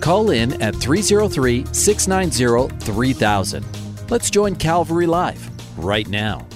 [0.00, 3.64] Call in at 303 690 3000.
[4.08, 6.46] Let's join Calvary Live right now.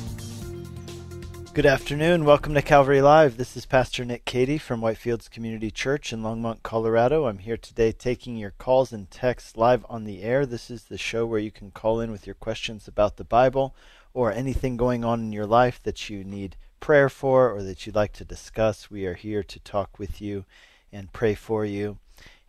[1.53, 2.25] Good afternoon.
[2.25, 3.37] Welcome to Calvary Live.
[3.37, 7.27] This is Pastor Nick Cady from Whitefields Community Church in Longmont, Colorado.
[7.27, 10.47] I'm here today taking your calls and texts live on the air.
[10.47, 13.75] This is the show where you can call in with your questions about the Bible
[14.15, 17.97] or anything going on in your life that you need prayer for or that you'd
[17.97, 18.91] like to discuss.
[18.91, 20.47] We are here to talk with you
[20.91, 21.99] and pray for you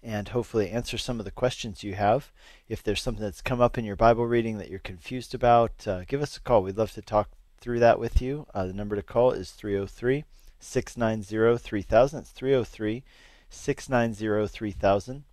[0.04, 2.32] and hopefully answer some of the questions you have.
[2.68, 6.04] If there's something that's come up in your Bible reading that you're confused about, uh,
[6.06, 6.64] give us a call.
[6.64, 7.30] We'd love to talk
[7.60, 8.46] through that with you.
[8.54, 10.26] Uh, the number to call is 303
[10.60, 12.20] 690 3000.
[12.20, 13.04] It's 303
[13.50, 15.24] 690 3000.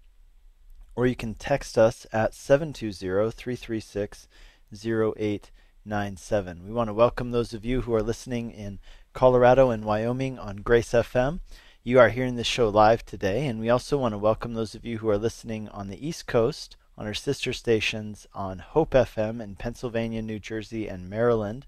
[0.94, 4.28] Or you can text us at 720 336
[4.72, 6.64] 0897.
[6.64, 8.78] We want to welcome those of you who are listening in
[9.12, 11.40] Colorado and Wyoming on Grace FM.
[11.82, 14.84] You are hearing this show live today, and we also want to welcome those of
[14.84, 19.40] you who are listening on the East Coast on our sister stations on Hope FM
[19.40, 21.64] in Pennsylvania, New Jersey, and Maryland,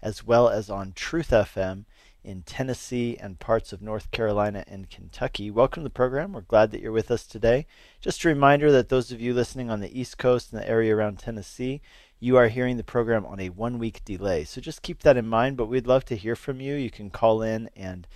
[0.00, 1.86] as well as on Truth FM
[2.22, 5.50] in Tennessee and parts of North Carolina and Kentucky.
[5.50, 6.34] Welcome to the program.
[6.34, 7.66] We're glad that you're with us today.
[8.00, 10.94] Just a reminder that those of you listening on the East Coast and the area
[10.94, 11.80] around Tennessee,
[12.20, 14.44] you are hearing the program on a one week delay.
[14.44, 16.76] So just keep that in mind, but we'd love to hear from you.
[16.76, 18.06] You can call in and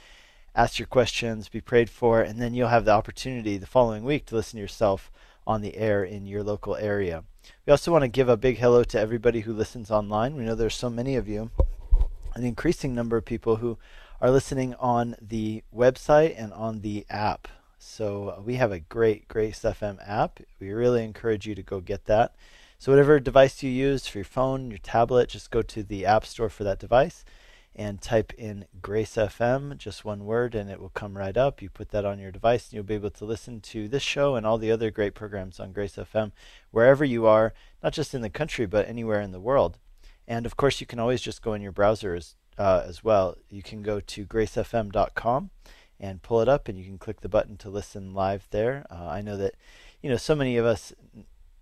[0.55, 4.27] ask your questions, be prayed for, and then you'll have the opportunity the following week
[4.27, 5.11] to listen to yourself
[5.47, 7.25] on the air in your local area.
[7.67, 10.36] We also want to give a big hello to everybody who listens online.
[10.36, 11.50] We know there's so many of you,
[12.35, 13.79] an increasing number of people who
[14.20, 17.48] are listening on the website and on the app.
[17.79, 20.39] So uh, we have a great Grace FM app.
[20.61, 22.35] We really encourage you to go get that.
[22.79, 26.24] So whatever device you use for your phone, your tablet, just go to the App
[26.24, 27.24] Store for that device
[27.74, 31.62] and type in Grace FM, just one word, and it will come right up.
[31.62, 34.34] You put that on your device, and you'll be able to listen to this show
[34.34, 36.32] and all the other great programs on Grace FM
[36.70, 39.78] wherever you are, not just in the country, but anywhere in the world.
[40.28, 43.36] And of course, you can always just go in your browser as, uh, as well.
[43.48, 45.50] You can go to gracefm.com
[45.98, 48.84] and pull it up, and you can click the button to listen live there.
[48.90, 49.55] Uh, I know that
[50.02, 50.92] you know so many of us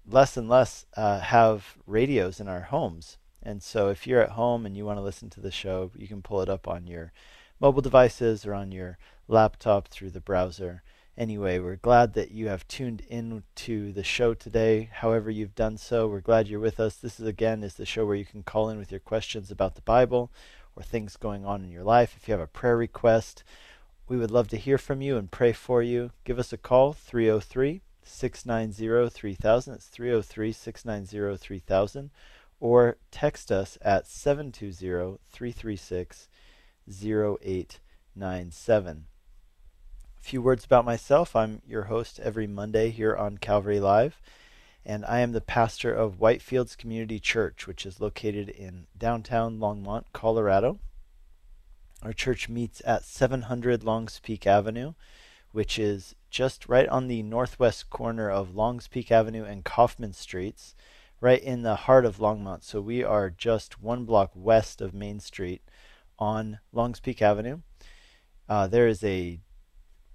[0.09, 4.67] less and less uh, have radios in our homes and so if you're at home
[4.67, 7.13] and you want to listen to the show, you can pull it up on your
[7.59, 10.83] mobile devices or on your laptop through the browser.
[11.17, 14.89] Anyway, we're glad that you have tuned in to the show today.
[14.93, 16.97] However, you've done so, we're glad you're with us.
[16.97, 19.75] This is again is the show where you can call in with your questions about
[19.75, 20.31] the Bible
[20.77, 22.15] or things going on in your life.
[22.17, 23.45] If you have a prayer request,
[24.09, 26.11] we would love to hear from you and pray for you.
[26.25, 29.75] Give us a call 303 690 3000.
[29.75, 32.11] It's 303 690 3000
[32.61, 36.29] or text us at 720 336
[36.89, 39.07] 0897.
[40.19, 41.35] A few words about myself.
[41.35, 44.21] I'm your host every Monday here on Calvary Live,
[44.85, 50.05] and I am the pastor of Whitefields Community Church, which is located in downtown Longmont,
[50.13, 50.79] Colorado.
[52.03, 54.93] Our church meets at 700 Longs Peak Avenue,
[55.53, 60.75] which is just right on the northwest corner of Longs Peak Avenue and Coffman Streets
[61.21, 62.65] right in the heart of Longmont.
[62.65, 65.63] So we are just one block west of Main Street
[66.19, 67.61] on Longs Peak Avenue.
[68.49, 69.41] Uh, there is a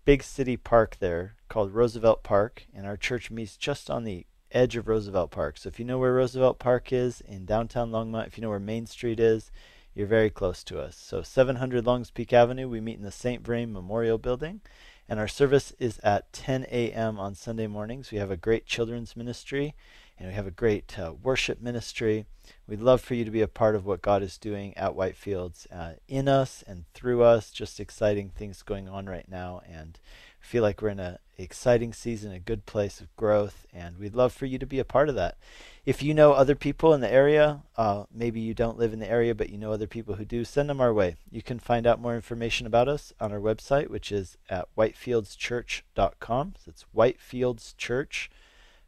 [0.03, 4.75] big city park there called Roosevelt Park, and our church meets just on the edge
[4.75, 5.57] of Roosevelt Park.
[5.57, 8.59] So if you know where Roosevelt Park is in downtown Longmont, if you know where
[8.59, 9.51] Main Street is,
[9.93, 10.97] you're very close to us.
[10.97, 13.43] So 700 Longs Peak Avenue, we meet in the St.
[13.43, 14.61] Vrain Memorial Building,
[15.07, 17.19] and our service is at 10 a.m.
[17.19, 18.11] on Sunday mornings.
[18.11, 19.75] We have a great children's ministry
[20.17, 22.25] and we have a great uh, worship ministry.
[22.67, 25.67] We'd love for you to be a part of what God is doing at Whitefields
[25.71, 27.51] uh, in us and through us.
[27.51, 29.99] Just exciting things going on right now, and
[30.41, 34.15] I feel like we're in an exciting season, a good place of growth, and we'd
[34.15, 35.37] love for you to be a part of that.
[35.85, 39.09] If you know other people in the area, uh, maybe you don't live in the
[39.09, 41.15] area, but you know other people who do, send them our way.
[41.29, 46.53] You can find out more information about us on our website, which is at whitefieldschurch.com.
[46.63, 48.44] So it's whitefieldschurch.com.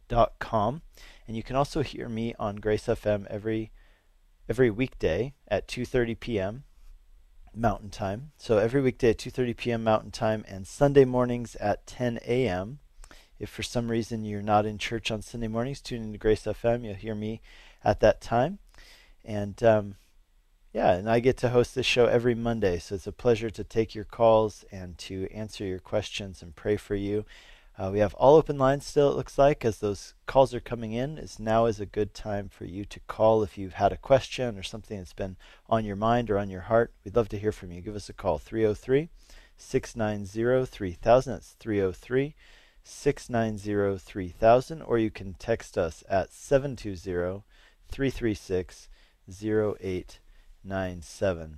[0.09, 3.71] And you can also hear me on Grace FM every
[4.49, 6.63] every weekday at 2:30 p.m.
[7.53, 8.31] Mountain Time.
[8.37, 9.83] So every weekday at 2:30 p.m.
[9.83, 12.79] Mountain Time and Sunday mornings at 10 a.m.
[13.39, 16.85] if for some reason you're not in church on Sunday mornings, tune into Grace FM.
[16.85, 17.41] You'll hear me
[17.83, 18.59] at that time.
[19.25, 19.95] And um,
[20.73, 23.63] yeah, and I get to host this show every Monday, so it's a pleasure to
[23.63, 27.25] take your calls and to answer your questions and pray for you.
[27.79, 30.93] Uh, we have all open lines still, it looks like, as those calls are coming
[30.93, 31.19] in.
[31.19, 34.57] Is now is a good time for you to call if you've had a question
[34.57, 35.37] or something that's been
[35.69, 36.91] on your mind or on your heart.
[37.05, 37.81] We'd love to hear from you.
[37.81, 39.09] Give us a call, 303
[39.57, 41.33] 690 3000.
[41.33, 42.33] That's 303
[42.83, 44.81] 690 3000.
[44.81, 47.43] Or you can text us at 720
[47.89, 48.89] 336
[49.29, 51.57] 0897.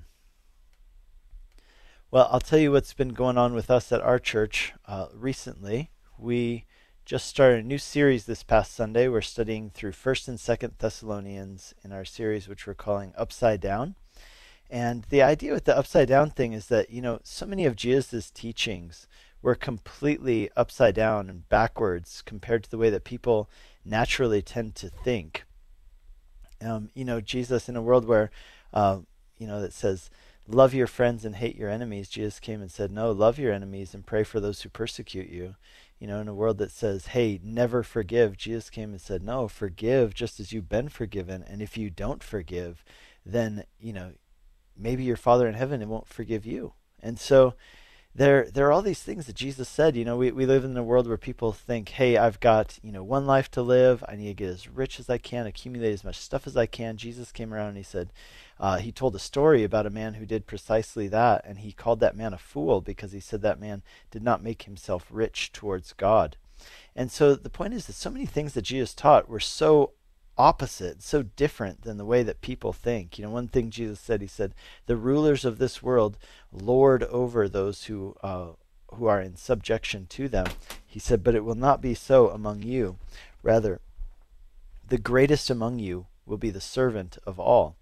[2.12, 5.92] Well, I'll tell you what's been going on with us at our church uh, recently
[6.20, 6.66] we
[7.06, 9.08] just started a new series this past Sunday.
[9.08, 13.96] We're studying through 1st and 2nd Thessalonians in our series, which we're calling Upside Down.
[14.70, 17.76] And the idea with the upside down thing is that, you know, so many of
[17.76, 19.08] Jesus' teachings
[19.42, 23.50] were completely upside down and backwards compared to the way that people
[23.84, 25.46] naturally tend to think.
[26.62, 28.30] Um, you know, Jesus, in a world where,
[28.72, 29.00] uh,
[29.40, 30.12] you know, that says,
[30.48, 33.96] love your friends and hate your enemies, Jesus came and said, no, love your enemies
[33.96, 35.56] and pray for those who persecute you
[36.00, 39.48] you know, in a world that says, hey, never forgive, Jesus came and said, no,
[39.48, 41.44] forgive just as you've been forgiven.
[41.46, 42.84] And if you don't forgive,
[43.26, 44.14] then, you know,
[44.78, 46.74] maybe your Father in heaven won't forgive you.
[47.02, 47.54] And so
[48.16, 49.96] there there are all these things that Jesus said.
[49.96, 52.92] You know, we, we live in a world where people think, hey, I've got, you
[52.92, 54.04] know, one life to live.
[54.08, 56.66] I need to get as rich as I can, accumulate as much stuff as I
[56.66, 56.98] can.
[56.98, 58.12] Jesus came around and he said,
[58.60, 62.02] uh, he told a story about a man who did precisely that, and he called
[62.02, 65.94] that man a fool because he said that man did not make himself rich towards
[65.94, 66.36] God.
[66.96, 69.92] And so the point is that so many things that Jesus taught were so
[70.40, 73.20] opposite, so different than the way that people think.
[73.20, 74.56] You know, one thing Jesus said, he said,
[74.86, 76.18] "The rulers of this world
[76.52, 78.54] lord over those who uh,
[78.94, 80.48] who are in subjection to them."
[80.88, 82.98] He said, "But it will not be so among you.
[83.44, 83.82] Rather,
[84.88, 87.76] the greatest among you will be the servant of all."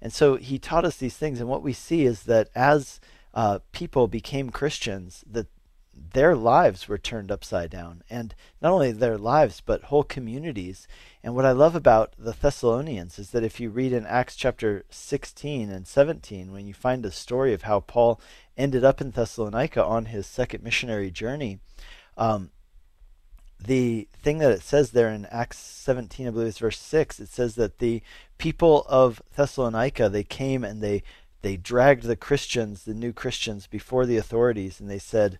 [0.00, 3.00] And so he taught us these things, and what we see is that as
[3.34, 5.48] uh, people became Christians, that
[6.12, 10.86] their lives were turned upside down, and not only their lives, but whole communities.
[11.22, 14.84] And what I love about the Thessalonians is that if you read in Acts chapter
[14.90, 18.20] 16 and 17, when you find the story of how Paul
[18.56, 21.58] ended up in Thessalonica on his second missionary journey,
[22.16, 22.50] um,
[23.58, 27.28] the thing that it says there in Acts 17, I believe it's verse 6, it
[27.28, 28.02] says that the
[28.38, 31.02] people of Thessalonica, they came and they
[31.42, 35.38] they dragged the Christians, the new Christians, before the authorities, and they said,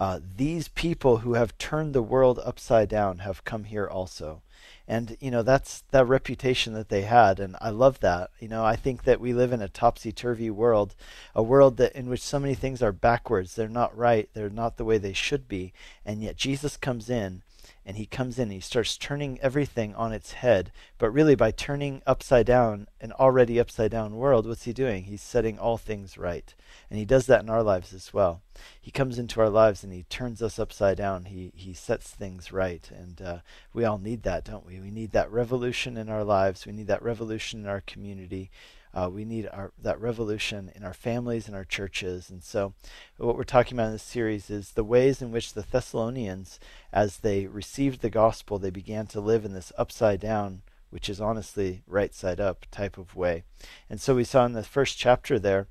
[0.00, 4.42] uh, These people who have turned the world upside down have come here also.
[4.88, 8.30] And, you know, that's that reputation that they had, and I love that.
[8.40, 10.96] You know, I think that we live in a topsy turvy world,
[11.32, 13.54] a world that in which so many things are backwards.
[13.54, 15.72] They're not right, they're not the way they should be.
[16.04, 17.42] And yet Jesus comes in
[17.90, 20.70] and he comes in and he starts turning everything on its head.
[20.96, 25.02] But really, by turning upside down an already upside down world, what's he doing?
[25.02, 26.54] He's setting all things right.
[26.88, 28.42] And he does that in our lives as well.
[28.80, 31.24] He comes into our lives and he turns us upside down.
[31.24, 32.88] He, he sets things right.
[32.96, 33.38] And uh,
[33.72, 34.78] we all need that, don't we?
[34.78, 38.52] We need that revolution in our lives, we need that revolution in our community.
[38.92, 42.28] Uh, we need our, that revolution in our families and our churches.
[42.28, 42.74] And so,
[43.18, 46.58] what we're talking about in this series is the ways in which the Thessalonians,
[46.92, 51.20] as they received the gospel, they began to live in this upside down, which is
[51.20, 53.44] honestly right side up type of way.
[53.88, 55.66] And so, we saw in the first chapter there.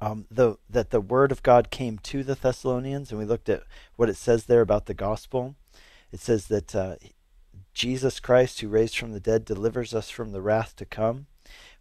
[0.00, 3.64] Um, the, that the word of God came to the Thessalonians, and we looked at
[3.96, 5.56] what it says there about the gospel.
[6.12, 6.94] It says that uh,
[7.74, 11.26] Jesus Christ, who raised from the dead, delivers us from the wrath to come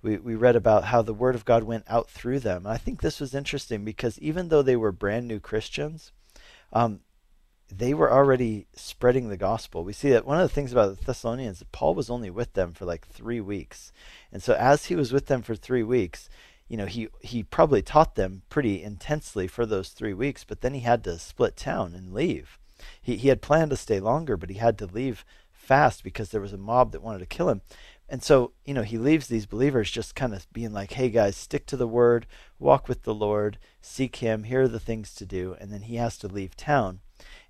[0.01, 2.66] we, we read about how the word of God went out through them.
[2.66, 6.12] And I think this was interesting because even though they were brand new Christians,
[6.72, 7.01] um,
[7.70, 9.84] they were already spreading the gospel.
[9.84, 12.74] We see that one of the things about the Thessalonians, Paul was only with them
[12.74, 13.92] for like three weeks.
[14.32, 16.30] And so as he was with them for three weeks,
[16.68, 20.74] you know, he, he probably taught them pretty intensely for those three weeks, but then
[20.74, 22.58] he had to split town and leave.
[23.01, 26.42] He, he had planned to stay longer, but he had to leave fast because there
[26.42, 27.62] was a mob that wanted to kill him.
[28.10, 31.36] And so, you know, he leaves these believers just kind of being like, hey guys,
[31.36, 32.26] stick to the word,
[32.58, 35.56] walk with the Lord, seek him, here are the things to do.
[35.60, 37.00] And then he has to leave town.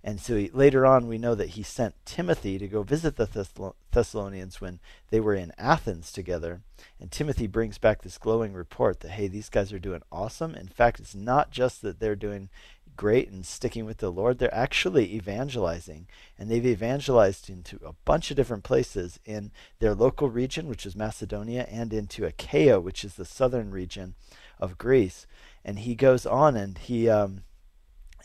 [0.04, 3.74] And so he, later on, we know that he sent Timothy to go visit the
[3.92, 6.62] Thessalonians when they were in Athens together.
[7.00, 10.56] And Timothy brings back this glowing report that, hey, these guys are doing awesome.
[10.56, 12.50] In fact, it's not just that they're doing
[12.98, 16.08] great and sticking with the Lord, they're actually evangelizing.
[16.38, 20.96] And they've evangelized into a bunch of different places in their local region, which is
[20.96, 24.16] Macedonia, and into Achaia, which is the southern region
[24.60, 25.25] of Greece.
[25.63, 27.10] And he goes on and he.
[27.10, 27.44] Um,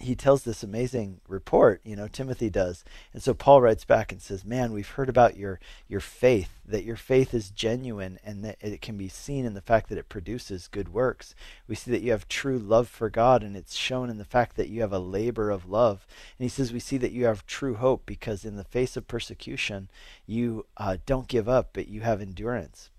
[0.01, 2.85] he tells this amazing report, you know, Timothy does.
[3.13, 6.85] And so Paul writes back and says, "Man, we've heard about your your faith, that
[6.85, 10.09] your faith is genuine and that it can be seen in the fact that it
[10.09, 11.35] produces good works.
[11.69, 14.57] We see that you have true love for God and it's shown in the fact
[14.57, 16.07] that you have a labor of love."
[16.39, 19.09] And he says, "We see that you have true hope because in the face of
[19.09, 19.89] persecution,
[20.27, 22.91] you uh, don't give up, but you have endurance."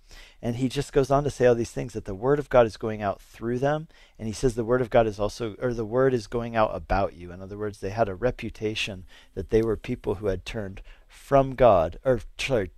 [0.44, 2.66] And he just goes on to say all these things that the word of God
[2.66, 3.88] is going out through them.
[4.20, 6.76] And he says the word of God is also, or the word is going out
[6.76, 7.32] about you.
[7.32, 11.56] In other words, they had a reputation that they were people who had turned from
[11.56, 12.72] God, or sorry,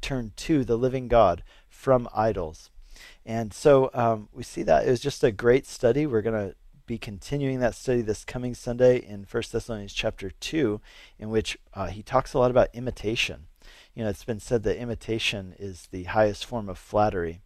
[0.00, 2.70] turned to the living God from idols.
[3.26, 6.06] And so um, we see that it was just a great study.
[6.06, 10.80] We're going to be continuing that study this coming Sunday in 1 Thessalonians chapter 2,
[11.18, 13.48] in which uh, he talks a lot about imitation
[13.94, 17.40] you know, it's been said that imitation is the highest form of flattery.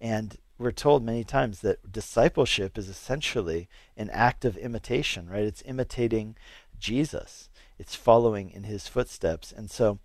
[0.00, 5.44] And we're told many times that discipleship is essentially an act of imitation, right?
[5.44, 6.36] It's imitating
[6.78, 7.48] Jesus,
[7.78, 9.52] it's following in his footsteps.
[9.52, 9.98] And so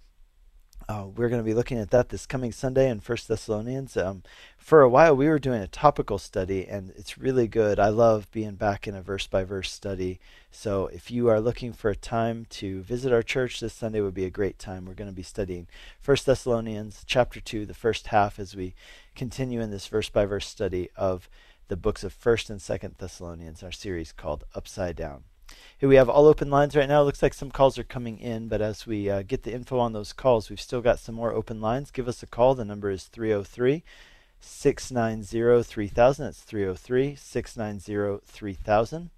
[0.87, 3.97] uh, we're going to be looking at that this coming Sunday in First Thessalonians.
[3.97, 4.23] Um,
[4.57, 7.79] for a while, we were doing a topical study, and it's really good.
[7.79, 10.19] I love being back in a verse by verse study.
[10.51, 14.13] So if you are looking for a time to visit our church, this Sunday would
[14.13, 14.85] be a great time.
[14.85, 15.67] We're going to be studying
[15.99, 18.73] First Thessalonians chapter two, the first half, as we
[19.15, 21.29] continue in this verse by verse study of
[21.67, 25.23] the books of First and Second Thessalonians, our series called Upside Down.
[25.79, 27.03] Here we have all open lines right now.
[27.03, 29.93] Looks like some calls are coming in, but as we uh, get the info on
[29.93, 31.89] those calls, we've still got some more open lines.
[31.89, 32.53] Give us a call.
[32.53, 33.85] The number is 303
[34.41, 36.25] 690 3000.
[36.25, 39.09] That's 303 690 3000.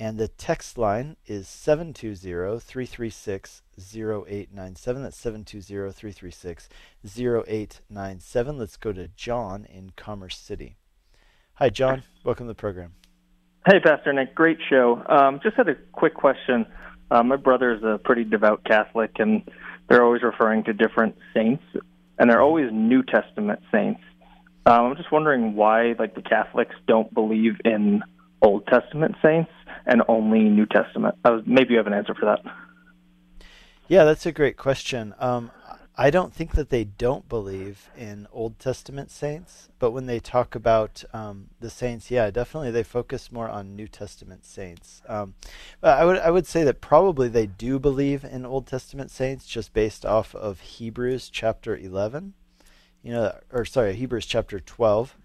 [0.00, 5.02] And the text line is 720 336 0897.
[5.04, 6.68] That's 720 336
[7.04, 8.58] 0897.
[8.58, 10.78] Let's go to John in Commerce City.
[11.54, 12.02] Hi, John.
[12.24, 12.94] Welcome to the program.
[13.68, 14.32] Hey, Pastor Nick.
[14.32, 15.02] Great show.
[15.08, 16.66] Um, just had a quick question.
[17.10, 19.42] Uh, my brother is a pretty devout Catholic, and
[19.88, 21.64] they're always referring to different saints,
[22.16, 24.00] and they're always New Testament saints.
[24.66, 28.04] Um, I'm just wondering why, like, the Catholics don't believe in
[28.40, 29.50] Old Testament saints
[29.84, 31.16] and only New Testament.
[31.24, 32.44] Was, maybe you have an answer for that.
[33.88, 35.12] Yeah, that's a great question.
[35.18, 35.50] Um,
[35.98, 40.54] I don't think that they don't believe in Old Testament saints, but when they talk
[40.54, 45.00] about um, the saints, yeah, definitely they focus more on New Testament saints.
[45.08, 45.34] Um,
[45.82, 49.72] I would I would say that probably they do believe in Old Testament saints, just
[49.72, 52.34] based off of Hebrews chapter eleven,
[53.02, 55.16] you know, or sorry, Hebrews chapter twelve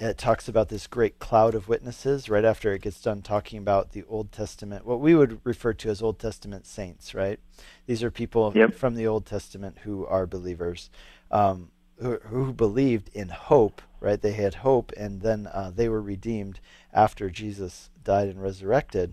[0.00, 3.92] it talks about this great cloud of witnesses right after it gets done talking about
[3.92, 7.38] the Old Testament, what we would refer to as Old Testament saints, right?
[7.86, 8.74] These are people yep.
[8.74, 10.88] from the Old Testament who are believers,
[11.30, 14.20] um, who, who, believed in hope, right?
[14.20, 16.60] They had hope, and then uh, they were redeemed
[16.94, 19.12] after Jesus died and resurrected.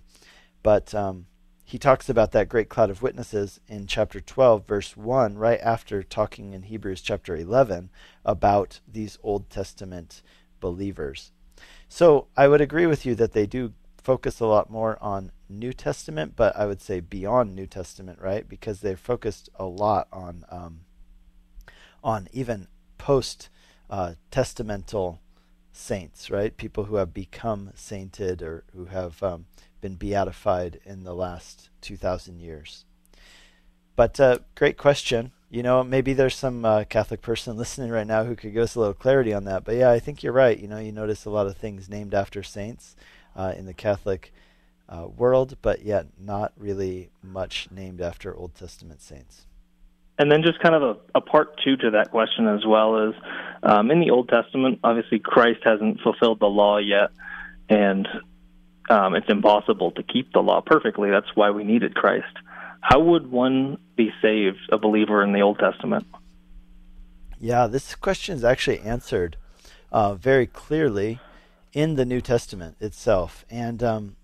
[0.64, 1.26] But um,
[1.66, 6.02] he talks about that great cloud of witnesses in chapter 12, verse 1, right after
[6.02, 7.90] talking in Hebrews chapter 11
[8.24, 10.22] about these Old Testament
[10.60, 11.32] believers.
[11.90, 15.74] So I would agree with you that they do focus a lot more on New
[15.74, 18.48] Testament, but I would say beyond New Testament, right?
[18.48, 20.82] Because they're focused a lot on um,
[22.04, 23.50] on even post
[23.90, 25.20] uh, testamental
[25.72, 26.56] saints, right?
[26.56, 29.46] People who have become sainted or who have um,
[29.82, 32.86] been beatified in the last two thousand years.
[33.98, 38.24] But uh, great question you know, maybe there's some uh, Catholic person listening right now
[38.24, 39.64] who could give us a little clarity on that.
[39.64, 40.58] But yeah, I think you're right.
[40.58, 42.96] You know, you notice a lot of things named after saints
[43.36, 44.34] uh, in the Catholic
[44.90, 49.46] uh, world, but yet not really much named after Old Testament saints.
[50.20, 53.16] And then just kind of a, a part two to that question as well is
[53.62, 57.12] um, in the Old Testament, obviously Christ hasn't fulfilled the law yet,
[57.70, 58.08] and
[58.90, 61.12] um, it's impossible to keep the law perfectly.
[61.12, 62.36] That's why we needed Christ.
[62.82, 66.06] How would one be saved, a believer in the Old Testament?
[67.40, 69.38] Yeah, this question is actually answered
[69.92, 71.20] uh, very clearly
[71.74, 73.46] in the New Testament itself.
[73.50, 74.16] And um,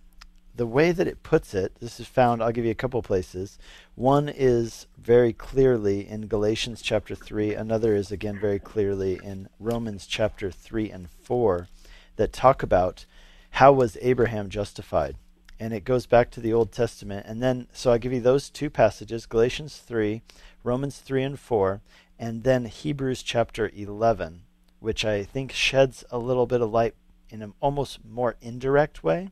[0.56, 3.58] the way that it puts it, this is found, I'll give you a couple places.
[3.96, 10.06] One is very clearly in Galatians chapter 3, another is again very clearly in Romans
[10.08, 11.68] chapter 3 and 4
[12.16, 13.06] that talk about
[13.52, 15.16] how was Abraham justified
[15.60, 17.26] and it goes back to the Old Testament.
[17.28, 20.22] And then, so I give you those two passages Galatians 3,
[20.64, 21.82] Romans 3 and 4,
[22.20, 24.44] and then Hebrews chapter 11,
[24.80, 26.96] which I think sheds a little bit of light
[27.30, 29.30] in an almost more indirect way,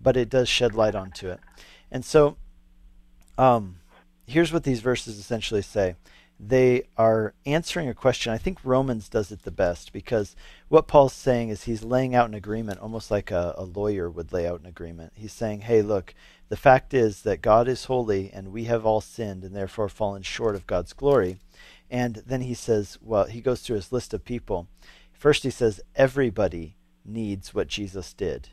[0.00, 1.40] but it does shed light onto it.
[1.90, 2.36] And so,
[3.38, 3.76] um,
[4.26, 5.96] here's what these verses essentially say
[6.42, 8.32] they are answering a question.
[8.32, 10.34] I think Romans does it the best because
[10.68, 14.32] what Paul's saying is he's laying out an agreement almost like a, a, lawyer would
[14.32, 15.12] lay out an agreement.
[15.14, 16.14] He's saying, hey, look,
[16.48, 20.22] the fact is that God is holy and we have all sinned and therefore fallen
[20.22, 21.38] short of God's glory.
[21.90, 24.66] And then he says, well, he goes through his list of people.
[25.12, 28.48] First, he says, everybody needs what Jesus did.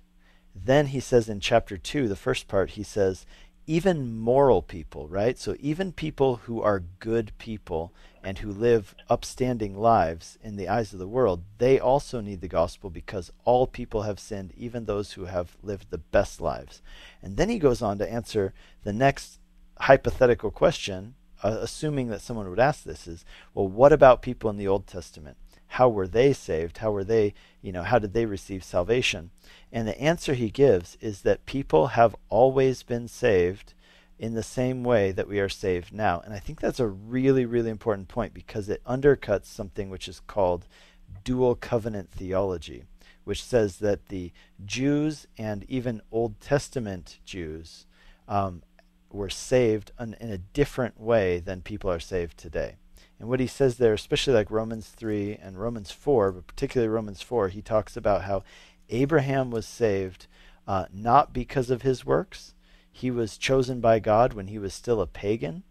[0.53, 3.25] Then he says in chapter 2, the first part, he says,
[3.68, 5.38] even moral people, right?
[5.38, 7.94] So even people who are good people
[8.24, 12.48] and who live upstanding lives in the eyes of the world, they also need the
[12.48, 16.82] gospel because all people have sinned, even those who have lived the best lives.
[17.22, 19.40] And then he goes on to answer the next
[19.82, 24.58] hypothetical question, uh, assuming that someone would ask this is, well, what about people in
[24.58, 25.38] the Old Testament?
[25.68, 26.80] How were they saved?
[26.80, 29.32] How were they, you know, how did they receive salvation?
[29.72, 33.74] And the answer he gives is that people have always been saved
[34.20, 36.22] in the same way that we are saved now.
[36.22, 40.22] And I think that's a really, really important point because it undercuts something which is
[40.22, 40.68] called
[41.24, 42.84] dual covenant theology,
[43.26, 44.32] which says that the
[44.66, 47.86] Jews and even Old Testament Jews
[48.28, 48.64] um,
[49.12, 52.76] were saved in, in a different way than people are saved today.
[53.20, 57.22] And what he says there, especially like Romans 3 and Romans 4, but particularly Romans
[57.22, 58.44] 4, he talks about how
[58.90, 60.28] Abraham was saved
[60.68, 62.54] uh, not because of his works.
[62.92, 65.64] He was chosen by God when he was still a pagan.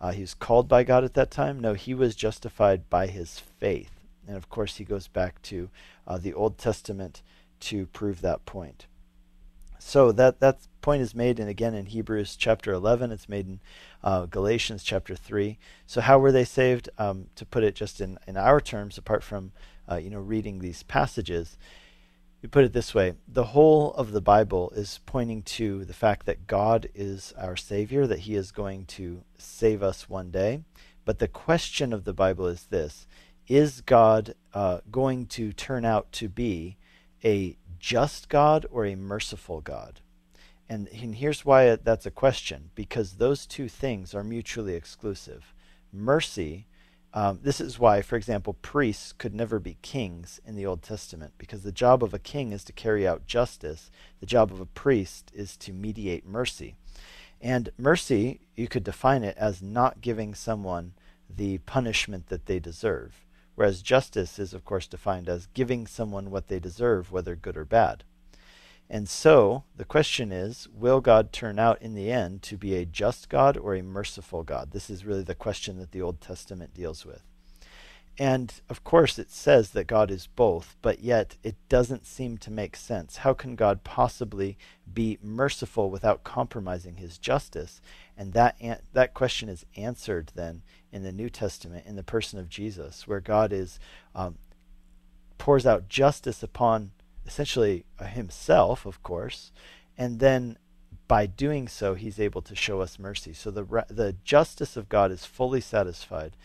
[0.00, 1.60] Uh, he was called by God at that time.
[1.60, 4.00] No, he was justified by his faith.
[4.26, 5.70] And of course, he goes back to
[6.06, 7.22] uh, the Old Testament
[7.60, 8.86] to prove that point.
[9.84, 13.60] So that that point is made, and again in Hebrews chapter 11, it's made in
[14.02, 15.58] uh, Galatians chapter 3.
[15.86, 16.88] So how were they saved?
[16.98, 19.52] Um, to put it just in, in our terms, apart from
[19.90, 21.58] uh, you know reading these passages,
[22.40, 26.26] we put it this way the whole of the Bible is pointing to the fact
[26.26, 30.62] that God is our Savior, that He is going to save us one day.
[31.04, 33.06] But the question of the Bible is this
[33.46, 36.78] Is God uh, going to turn out to be
[37.24, 40.00] a just God or a merciful God?
[40.70, 45.52] And, and here's why that's a question because those two things are mutually exclusive.
[45.92, 46.66] Mercy
[47.14, 51.34] um, this is why, for example, priests could never be kings in the Old Testament,
[51.36, 53.90] because the job of a king is to carry out justice.
[54.20, 56.74] The job of a priest is to mediate mercy.
[57.40, 60.94] And mercy, you could define it as not giving someone
[61.28, 66.48] the punishment that they deserve, whereas justice is, of course, defined as giving someone what
[66.48, 68.04] they deserve, whether good or bad.
[68.90, 72.84] And so the question is will God turn out in the end to be a
[72.84, 74.72] just God or a merciful God?
[74.72, 77.22] This is really the question that the Old Testament deals with.
[78.18, 82.50] And of course, it says that God is both, but yet it doesn't seem to
[82.50, 83.18] make sense.
[83.18, 84.58] How can God possibly
[84.92, 87.80] be merciful without compromising his justice?
[88.14, 90.62] And that, an- that question is answered then
[90.92, 93.80] in the New Testament in the person of Jesus, where God is
[94.14, 94.36] um,
[95.38, 96.92] pours out justice upon
[97.26, 99.52] essentially himself, of course,
[99.96, 100.58] and then
[101.08, 103.32] by doing so, he's able to show us mercy.
[103.32, 106.36] So the the justice of God is fully satisfied,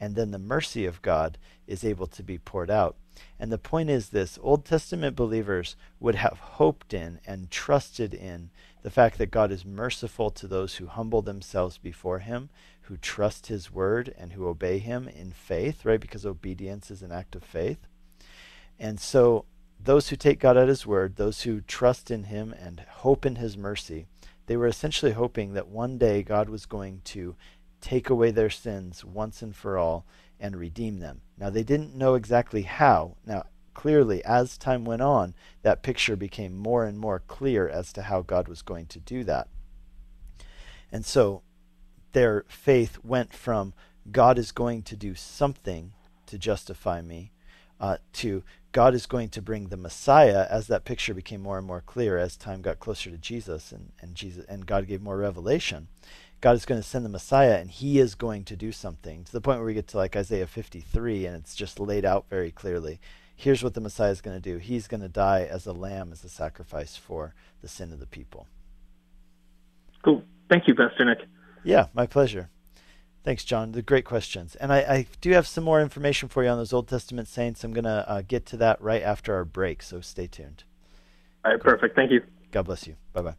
[0.00, 2.96] and then the mercy of God is able to be poured out.
[3.38, 8.50] And the point is this: Old Testament believers would have hoped in and trusted in
[8.82, 12.50] the fact that God is merciful to those who humble themselves before Him,
[12.82, 16.00] who trust His word, and who obey Him in faith, right?
[16.00, 17.78] Because obedience is an act of faith.
[18.78, 19.44] And so
[19.82, 23.36] those who take God at His word, those who trust in Him and hope in
[23.36, 24.06] His mercy,
[24.46, 27.34] they were essentially hoping that one day God was going to
[27.86, 30.04] take away their sins once and for all
[30.40, 31.20] and redeem them.
[31.38, 33.14] Now, they didn't know exactly how.
[33.24, 33.44] Now,
[33.74, 38.22] clearly, as time went on, that picture became more and more clear as to how
[38.22, 39.46] God was going to do that.
[40.90, 41.42] And so
[42.10, 43.72] their faith went from
[44.10, 45.92] God is going to do something
[46.26, 47.30] to justify me
[47.80, 51.66] uh, to God is going to bring the Messiah as that picture became more and
[51.66, 55.16] more clear as time got closer to Jesus and, and Jesus and God gave more
[55.16, 55.88] revelation.
[56.40, 59.32] God is going to send the Messiah and he is going to do something to
[59.32, 62.50] the point where we get to like Isaiah 53 and it's just laid out very
[62.50, 63.00] clearly.
[63.34, 64.58] Here's what the Messiah is going to do.
[64.58, 68.06] He's going to die as a lamb as a sacrifice for the sin of the
[68.06, 68.46] people.
[70.04, 70.22] Cool.
[70.48, 71.18] Thank you, Pastor Nick.
[71.64, 72.48] Yeah, my pleasure.
[73.24, 73.72] Thanks, John.
[73.72, 74.54] The great questions.
[74.54, 77.64] And I, I, do have some more information for you on those Old Testament saints.
[77.64, 80.62] I'm going to uh, get to that right after our break, so stay tuned.
[81.44, 81.96] All right, perfect.
[81.96, 82.22] Thank you.
[82.56, 82.96] God bless you.
[83.12, 83.34] Bye bye.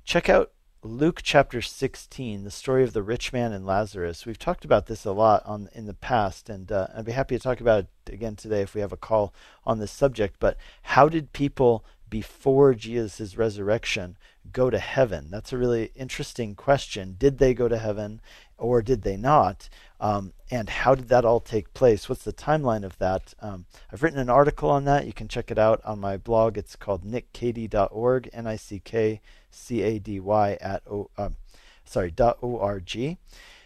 [0.04, 0.52] Check out
[0.86, 4.26] Luke chapter 16, the story of the rich man and Lazarus.
[4.26, 7.38] We've talked about this a lot on in the past, and uh, I'd be happy
[7.38, 9.34] to talk about it again today if we have a call
[9.66, 10.36] on this subject.
[10.42, 14.18] But how did people before Jesus' resurrection
[14.52, 15.30] go to heaven?
[15.32, 17.16] That's a really interesting question.
[17.18, 18.20] Did they go to heaven
[18.58, 19.70] or did they not?
[20.02, 22.10] Um, and how did that all take place?
[22.10, 23.34] What's the timeline of that?
[23.40, 25.08] Um, I've written an article on that.
[25.08, 26.58] You can check it out on my blog.
[26.58, 29.22] It's called nickcady.org, N I C K
[29.54, 31.36] C A D Y at o, um,
[31.86, 33.18] sorry dot org.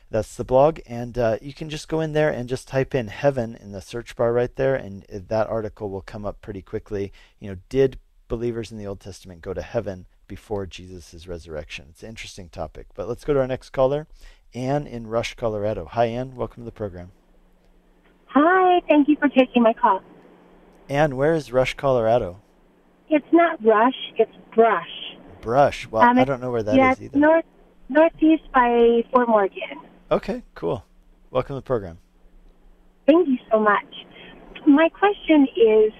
[0.09, 3.07] That's the blog, and uh, you can just go in there and just type in
[3.07, 7.11] heaven in the search bar right there, and that article will come up pretty quickly.
[7.39, 11.87] You know, did believers in the Old Testament go to heaven before Jesus' resurrection?
[11.89, 12.87] It's an interesting topic.
[12.95, 14.07] But let's go to our next caller,
[14.53, 15.85] Anne in Rush, Colorado.
[15.85, 16.35] Hi, Anne.
[16.37, 17.11] Welcome to the program.
[18.27, 18.81] Hi.
[18.87, 20.01] Thank you for taking my call.
[20.87, 22.39] Anne, where is Rush, Colorado?
[23.09, 24.13] It's not Rush.
[24.17, 25.06] It's Brush.
[25.41, 25.87] Brush.
[25.89, 27.17] Well, um, I don't know where that yeah, is either.
[27.17, 27.45] North
[27.89, 29.81] northeast by Fort Morgan.
[30.11, 30.83] Okay, cool.
[31.31, 31.99] Welcome to the program.
[33.05, 33.85] Thank you so much.
[34.65, 35.93] My question is,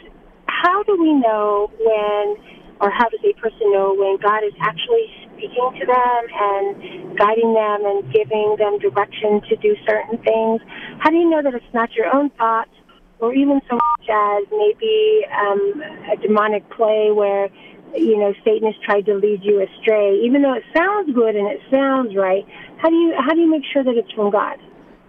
[0.48, 2.36] how do we know when,
[2.82, 7.54] or how does a person know when God is actually speaking to them and guiding
[7.54, 10.62] them and giving them direction to do certain things?
[11.00, 12.72] How do you know that it's not your own thoughts
[13.20, 17.50] or even so much as maybe um, a demonic play where
[17.96, 21.48] you know Satan has tried to lead you astray, even though it sounds good and
[21.48, 22.46] it sounds right.
[22.78, 24.60] How do you how do you make sure that it's from God?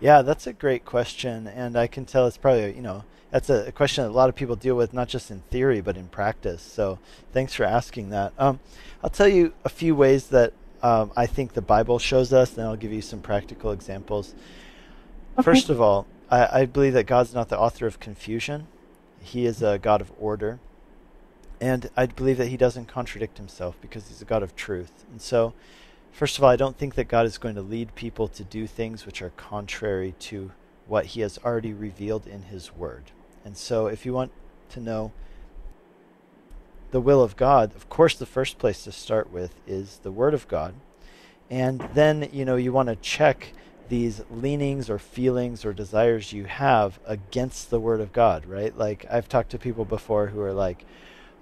[0.01, 3.71] Yeah, that's a great question, and I can tell it's probably you know that's a,
[3.73, 6.63] question that a lot of people deal with, not just in theory but in practice.
[6.63, 6.99] So
[7.33, 8.33] thanks for asking that.
[8.39, 8.61] Um,
[9.03, 12.67] I'll tell you a few ways that um, I think the Bible shows us, and
[12.67, 14.35] I'll give you some practical examples.
[15.35, 15.43] Okay.
[15.43, 18.67] First of all, I, I believe that God's not the author of confusion;
[19.21, 20.59] He is a God of order.
[21.61, 25.05] And I believe that he doesn't contradict himself because he's a God of truth.
[25.11, 25.55] And so,
[26.13, 28.67] first of all, I don't think that God is going to lead people to do
[28.67, 30.53] things which are contrary to
[30.87, 33.11] what he has already revealed in his word.
[33.45, 34.31] And so, if you want
[34.71, 35.13] to know
[36.91, 40.35] the will of God, of course, the first place to start with is the word
[40.35, 40.75] of God.
[41.51, 43.53] And then, you know, you want to check
[43.89, 48.77] these leanings or feelings or desires you have against the word of God, right?
[48.77, 50.85] Like I've talked to people before who are like,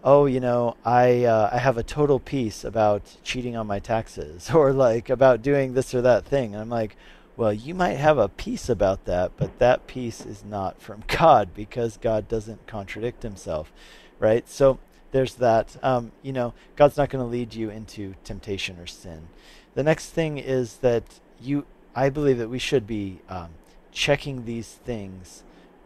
[0.07, 4.51] oh, you know, I uh, I have a total peace about cheating on my taxes
[4.55, 6.55] or like about doing this or that thing.
[6.55, 6.97] And I'm like,
[7.37, 11.53] well, you might have a peace about that, but that peace is not from God
[11.55, 13.73] because God doesn't contradict himself,
[14.19, 14.49] right?
[14.49, 14.79] So
[15.11, 15.77] there's that.
[15.83, 19.29] Um, you know, God's not going to lead you into temptation or sin.
[19.75, 23.51] The next thing is that you, I believe that we should be um,
[23.93, 25.43] checking these things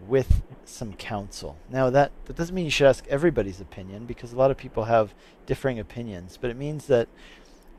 [0.06, 1.56] with some counsel.
[1.70, 4.84] Now that that doesn't mean you should ask everybody's opinion because a lot of people
[4.84, 5.14] have
[5.46, 7.08] differing opinions, but it means that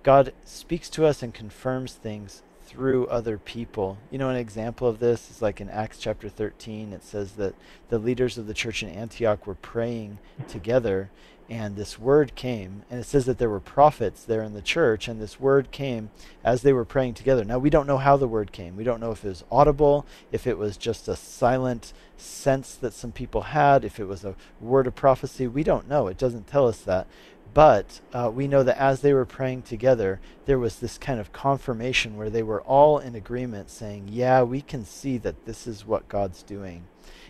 [0.04, 3.98] God speaks to us and confirms things through other people.
[4.10, 7.54] You know, an example of this is like in Acts chapter 13, it says that
[7.90, 11.10] the leaders of the church in Antioch were praying together
[11.52, 15.10] and this word came and it says that there were prophets there in the church
[15.10, 16.10] and this word came
[16.46, 17.44] as they were praying together.
[17.44, 18.78] Now we don't know how the word came.
[18.78, 22.94] We don't know if it was audible if it was just a silent sense that
[22.94, 25.46] some people had if it was a word of prophecy.
[25.46, 26.08] We don't know.
[26.08, 27.06] It doesn't tell us that.
[27.54, 31.34] But uh, we know that as they were praying together there was this kind of
[31.34, 35.86] confirmation where they were all in agreement saying yeah we can see that this is
[35.86, 36.86] what god's doing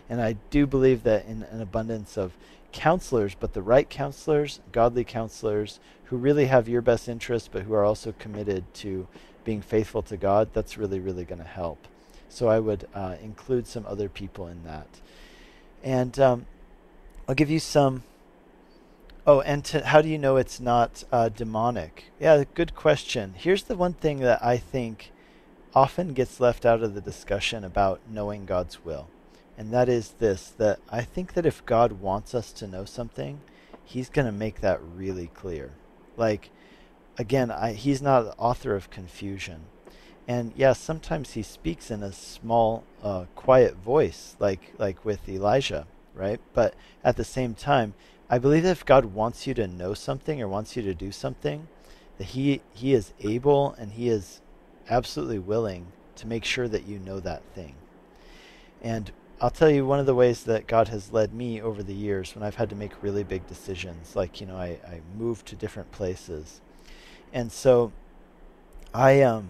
[0.08, 2.32] and i do believe that in an abundance of
[2.72, 7.74] counselors, but the right counselors, godly counselors who really have your best interest, but who
[7.74, 9.06] are also committed to
[9.44, 11.86] being faithful to God, that's really, really going to help.
[12.28, 14.88] So I would uh, include some other people in that.
[15.82, 16.46] And um,
[17.28, 18.02] I'll give you some.
[19.24, 22.06] Oh, and to, how do you know it's not uh, demonic?
[22.18, 23.34] Yeah, good question.
[23.36, 25.12] Here's the one thing that I think
[25.74, 29.08] often gets left out of the discussion about knowing God's will
[29.62, 33.42] and that is this that I think that if God wants us to know something,
[33.84, 35.70] He's going to make that really clear.
[36.16, 36.50] Like,
[37.16, 39.66] again, I, He's not the author of confusion.
[40.26, 45.28] And yes, yeah, sometimes He speaks in a small, uh, quiet voice, like, like with
[45.28, 46.40] Elijah, right?
[46.54, 47.94] But at the same time,
[48.28, 51.12] I believe that if God wants you to know something or wants you to do
[51.12, 51.68] something,
[52.18, 54.40] that He, he is able and He is
[54.90, 57.76] absolutely willing to make sure that you know that thing.
[58.82, 61.92] And I'll tell you one of the ways that God has led me over the
[61.92, 65.46] years when I've had to make really big decisions, like you know, I, I moved
[65.46, 66.60] to different places,
[67.32, 67.90] and so
[68.94, 69.48] I um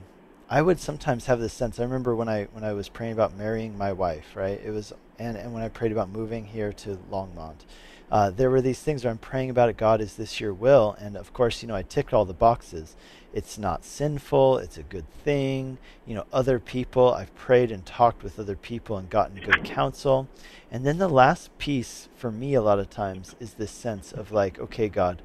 [0.48, 1.78] I would sometimes have this sense.
[1.78, 4.58] I remember when I when I was praying about marrying my wife, right?
[4.64, 7.66] It was and and when I prayed about moving here to Longmont,
[8.10, 9.76] uh, there were these things where I'm praying about it.
[9.76, 10.96] God, is this your will?
[11.00, 12.96] And of course, you know, I ticked all the boxes.
[13.32, 14.58] It's not sinful.
[14.58, 15.78] It's a good thing.
[16.06, 17.14] You know, other people.
[17.14, 20.28] I've prayed and talked with other people and gotten good counsel.
[20.70, 24.32] And then the last piece for me, a lot of times, is this sense of
[24.32, 25.22] like, okay, God,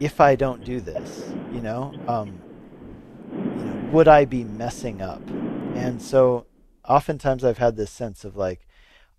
[0.00, 2.40] if I don't do this, you know, um,
[3.30, 5.22] you know, would I be messing up?
[5.74, 6.46] And so
[6.88, 8.66] oftentimes I've had this sense of like,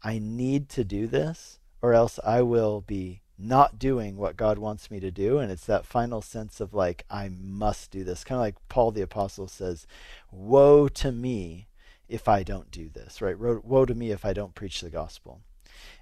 [0.04, 4.90] I need to do this or else I will be not doing what God wants
[4.90, 5.40] me to do.
[5.40, 8.24] And it's that final sense of like, I must do this.
[8.24, 9.88] Kind of like Paul the Apostle says,
[10.32, 11.68] Woe to me
[12.08, 13.38] if I don't do this, right?
[13.38, 15.42] Woe to me if I don't preach the gospel.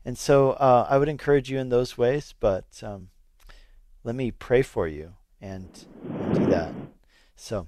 [0.05, 3.09] And so uh, I would encourage you in those ways, but um,
[4.03, 6.73] let me pray for you and, and do that.
[7.35, 7.67] So,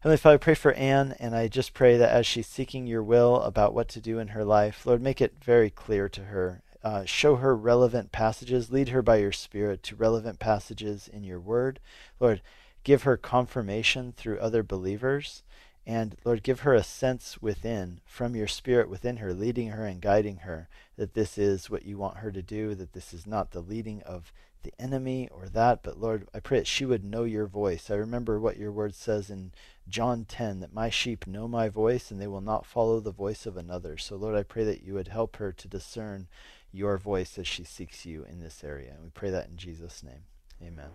[0.00, 3.02] Heavenly Father, I pray for Anne, and I just pray that as she's seeking your
[3.02, 6.62] will about what to do in her life, Lord, make it very clear to her.
[6.84, 8.70] Uh, show her relevant passages.
[8.70, 11.80] Lead her by your Spirit to relevant passages in your word.
[12.20, 12.42] Lord,
[12.84, 15.42] give her confirmation through other believers.
[15.86, 20.00] And Lord, give her a sense within, from your Spirit within her, leading her and
[20.00, 23.52] guiding her, that this is what you want her to do, that this is not
[23.52, 24.30] the leading of
[24.64, 27.90] the enemy or that, but Lord, I pray that she would know your voice.
[27.90, 29.52] I remember what your word says in
[29.88, 33.46] John 10 that my sheep know my voice and they will not follow the voice
[33.46, 33.96] of another.
[33.96, 36.26] So, Lord, I pray that you would help her to discern
[36.74, 38.92] your voice as she seeks you in this area.
[38.94, 40.24] And we pray that in Jesus' name.
[40.62, 40.90] Amen.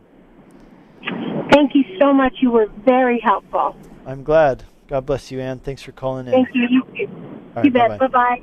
[1.52, 2.36] Thank you so much.
[2.42, 3.76] You were very helpful.
[4.06, 4.66] I'm glad.
[4.88, 5.60] God bless you, Anne.
[5.60, 6.34] Thanks for calling in.
[6.34, 6.68] Thank you.
[6.70, 7.08] You, you
[7.56, 8.00] right, bet.
[8.00, 8.42] Bye bye.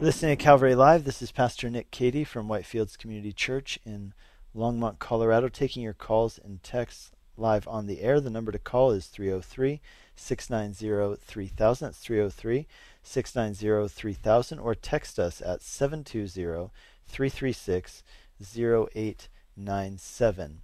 [0.00, 4.14] Listening to Calvary Live, this is Pastor Nick Cady from Whitefields Community Church in
[4.54, 8.20] Longmont, Colorado, taking your calls and texts live on the air.
[8.20, 9.80] The number to call is 303
[10.16, 11.86] 690 3000.
[11.86, 12.66] That's 303
[13.02, 14.58] 690 3000.
[14.58, 16.70] Or text us at 720
[17.06, 18.02] 336
[18.40, 20.60] 0897.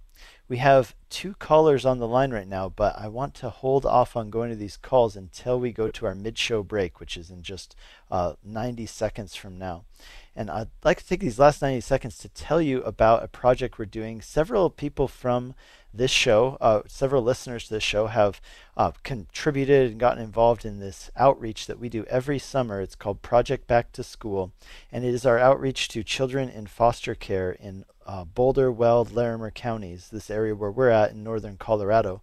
[0.47, 4.15] We have two callers on the line right now, but I want to hold off
[4.15, 7.31] on going to these calls until we go to our mid show break, which is
[7.31, 7.75] in just
[8.11, 9.85] uh, 90 seconds from now.
[10.35, 13.79] And I'd like to take these last 90 seconds to tell you about a project
[13.79, 14.21] we're doing.
[14.21, 15.55] Several people from
[15.97, 18.41] this show, uh, several listeners to this show have
[18.77, 22.81] uh, contributed and gotten involved in this outreach that we do every summer.
[22.81, 24.51] It's called Project Back to School,
[24.91, 29.51] and it is our outreach to children in foster care in uh, Boulder, Weld, Larimer
[29.51, 32.21] counties, this area where we're at in northern Colorado.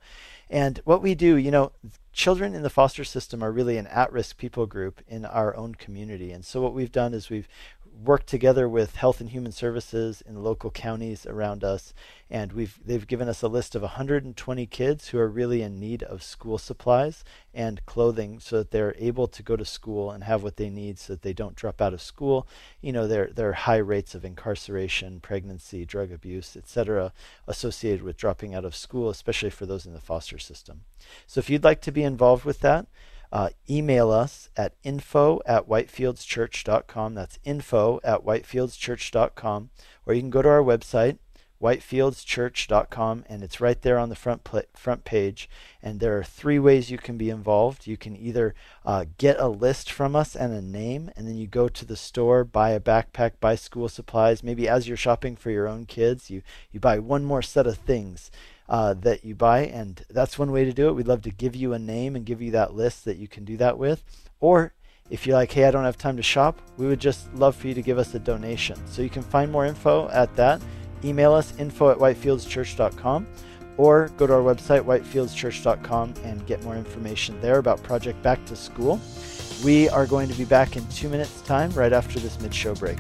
[0.49, 1.73] And what we do, you know,
[2.13, 5.75] children in the foster system are really an at risk people group in our own
[5.75, 6.31] community.
[6.31, 7.49] And so what we've done is we've
[7.93, 11.95] worked together with Health and Human Services in local counties around us,
[12.31, 16.03] and we've they've given us a list of 120 kids who are really in need
[16.03, 17.25] of school supplies
[17.55, 20.99] and clothing, so that they're able to go to school and have what they need,
[20.99, 22.47] so that they don't drop out of school.
[22.81, 27.13] You know, there there are high rates of incarceration, pregnancy, drug abuse, etc.,
[27.47, 30.83] associated with dropping out of school, especially for those in the foster system.
[31.27, 32.87] So, if you'd like to be involved with that
[33.33, 37.15] uh, email us at info at whitefieldschurch.com.
[37.15, 39.71] That's info at whitefieldschurch.com.
[40.07, 41.17] Or you can go to our website,
[41.63, 45.49] whitefieldschurch.com, and it's right there on the front pl- front page.
[45.83, 47.87] And there are three ways you can be involved.
[47.87, 51.47] You can either uh, get a list from us and a name, and then you
[51.47, 54.43] go to the store, buy a backpack, buy school supplies.
[54.43, 57.79] Maybe as you're shopping for your own kids, you you buy one more set of
[57.79, 58.31] things
[58.69, 60.93] uh, that you buy, and that's one way to do it.
[60.93, 63.45] We'd love to give you a name and give you that list that you can
[63.45, 64.03] do that with.
[64.41, 64.73] Or
[65.11, 67.69] if you're like, hey, I don't have time to shop, we would just love for
[67.69, 68.79] you to give us a donation.
[68.87, 70.63] So you can find more info at that.
[71.05, 73.27] Email us info at whitefieldschurch.com
[73.77, 78.57] or go to our website, whitefieldschurch.com, and get more information there about Project Back to
[78.57, 79.01] School.
[79.65, 82.75] We are going to be back in two minutes' time right after this mid show
[82.75, 82.99] break.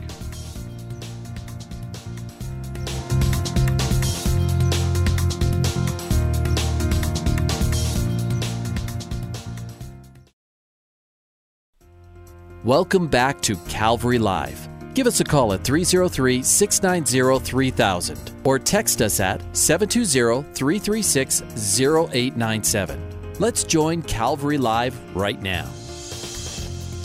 [12.64, 14.68] Welcome back to Calvary Live.
[14.94, 23.34] Give us a call at 303 690 3000 or text us at 720 336 0897.
[23.40, 25.68] Let's join Calvary Live right now.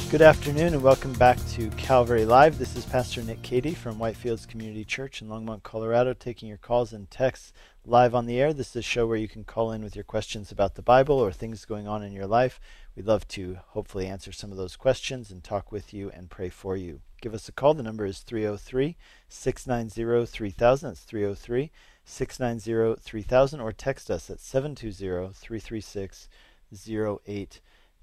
[0.09, 2.57] Good afternoon and welcome back to Calvary Live.
[2.57, 6.93] This is Pastor Nick Cady from Whitefields Community Church in Longmont, Colorado, taking your calls
[6.93, 7.51] and texts
[7.85, 8.53] live on the air.
[8.53, 11.19] This is a show where you can call in with your questions about the Bible
[11.19, 12.57] or things going on in your life.
[12.95, 16.47] We'd love to hopefully answer some of those questions and talk with you and pray
[16.47, 17.01] for you.
[17.19, 17.73] Give us a call.
[17.73, 18.95] The number is 303
[19.27, 20.89] 690 3000.
[20.89, 21.69] That's 303
[22.05, 23.59] 690 3000.
[23.59, 26.29] Or text us at 720 336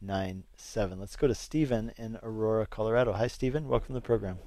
[0.08, 1.00] 0897.
[1.00, 3.12] Let's go to Stephen in Aurora, Colorado.
[3.12, 3.68] Hi, Stephen.
[3.68, 4.38] Welcome to the program.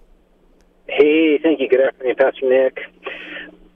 [0.87, 1.67] Hey, thank you.
[1.67, 2.79] Good afternoon, Pastor Nick.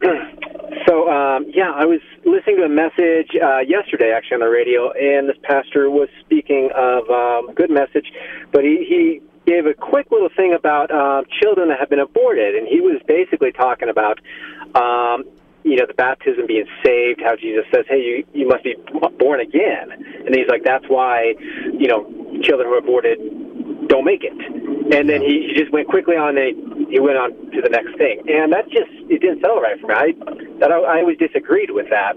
[0.87, 4.91] so, um, yeah, I was listening to a message uh, yesterday, actually, on the radio,
[4.91, 8.11] and this pastor was speaking of um, good message,
[8.51, 12.55] but he, he gave a quick little thing about uh, children that have been aborted,
[12.55, 14.19] and he was basically talking about
[14.75, 15.25] um,
[15.63, 18.75] you know, the baptism being saved, how Jesus says, hey, you, you must be
[19.19, 19.91] born again.
[20.25, 21.33] And he's like, that's why,
[21.77, 22.05] you know,
[22.41, 23.19] children who are aborted
[23.87, 24.33] don't make it.
[24.33, 27.97] And then he, he just went quickly on and he went on to the next
[27.97, 28.23] thing.
[28.27, 29.93] And that just, it didn't settle right for me.
[29.93, 30.13] I,
[30.59, 32.13] that I, I always disagreed with that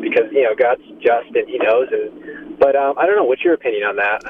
[0.00, 1.88] because, you know, God's just and he knows.
[1.90, 3.24] And, but um, I don't know.
[3.24, 4.22] What's your opinion on that?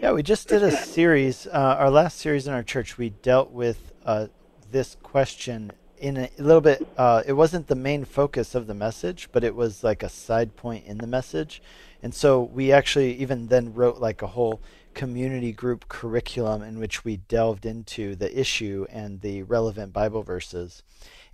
[0.00, 3.52] Yeah, we just did a series, uh, our last series in our church, we dealt
[3.52, 4.26] with uh,
[4.72, 5.70] this question
[6.02, 9.54] in a, little bit uh, it wasn't the main focus of the message but it
[9.54, 11.62] was like a side point in the message.
[12.02, 14.60] And so we actually even then wrote like a whole
[14.94, 20.82] community group curriculum in which we delved into the issue and the relevant bible verses.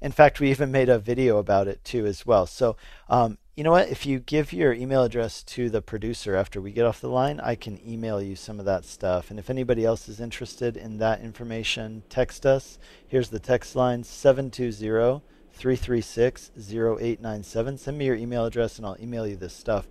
[0.02, 2.46] In fact we even made a video about it too as well.
[2.46, 2.76] So
[3.09, 3.88] um, you know what?
[3.88, 7.40] If you give your email address to the producer after we get off the line,
[7.40, 9.31] I can email you some of that stuff.
[9.31, 12.79] And if anybody else is interested in that information, text us.
[13.09, 17.79] Here's the text line 720 336 0897.
[17.79, 19.88] Send me your email address and I'll email you this stuff.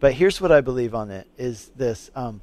[0.00, 2.42] But here's what I believe on it is this um,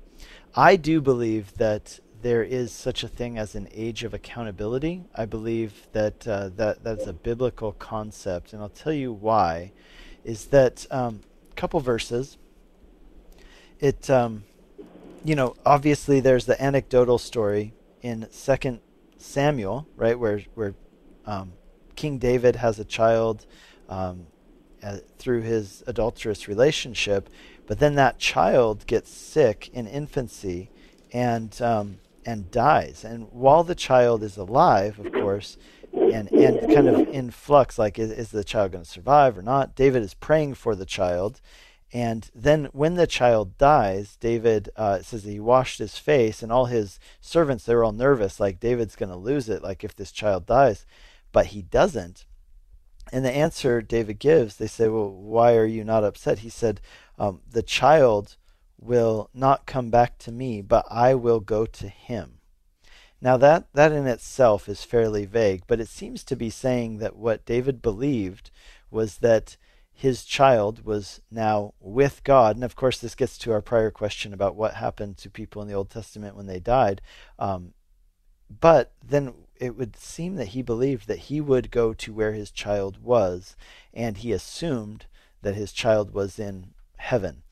[0.56, 5.04] I do believe that there is such a thing as an age of accountability.
[5.14, 9.74] I believe that uh, that that's a biblical concept, and I'll tell you why
[10.24, 11.22] is that a um,
[11.56, 12.38] couple verses.
[13.80, 14.44] It, um,
[15.24, 18.82] you know, obviously there's the anecdotal story in Second
[19.18, 20.74] Samuel, right, where where
[21.26, 21.54] um,
[21.96, 23.46] King David has a child
[23.90, 24.28] um,
[24.82, 27.30] uh, through his adulterous relationship,
[27.68, 30.70] but then that child gets sick in infancy
[31.14, 33.04] and um, and dies.
[33.04, 35.58] And while the child is alive, of course,
[35.94, 39.42] and and kind of in flux like is, is the child going to survive or
[39.42, 39.76] not?
[39.76, 41.42] David is praying for the child.
[41.94, 46.66] And then when the child dies david uh, says he washed his face and all
[46.66, 50.46] his servants they're all nervous like david's going to lose it like if this child
[50.46, 50.86] dies.
[51.32, 52.26] But he doesn't.
[53.12, 56.40] And the answer david gives they say well why are you not upset?
[56.40, 56.82] He said
[57.20, 58.38] um, the child
[58.80, 62.41] will not come back to me but i will go to him
[63.22, 67.16] now that that in itself is fairly vague, but it seems to be saying that
[67.16, 68.50] what David believed
[68.90, 69.58] was that
[69.94, 72.56] his child was now with God.
[72.56, 75.68] And of course, this gets to our prior question about what happened to people in
[75.68, 77.02] the Old Testament when they died.
[77.38, 77.74] Um,
[78.60, 82.50] but then it would seem that he believed that he would go to where his
[82.50, 83.56] child was,
[83.94, 85.06] and he assumed
[85.44, 87.44] that his child was in heaven,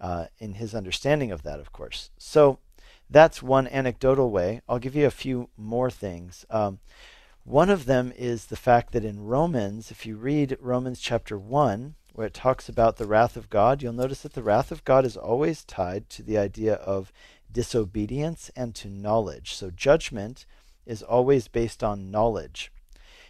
[0.00, 2.10] uh, in his understanding of that, of course.
[2.18, 2.60] So
[3.08, 4.60] that's one anecdotal way.
[4.68, 6.44] I'll give you a few more things.
[6.50, 6.80] Um,
[7.44, 11.94] one of them is the fact that in Romans, if you read Romans chapter 1,
[12.12, 15.04] where it talks about the wrath of God, you'll notice that the wrath of God
[15.04, 17.12] is always tied to the idea of
[17.52, 19.54] disobedience and to knowledge.
[19.54, 20.44] So judgment
[20.86, 22.72] is always based on knowledge.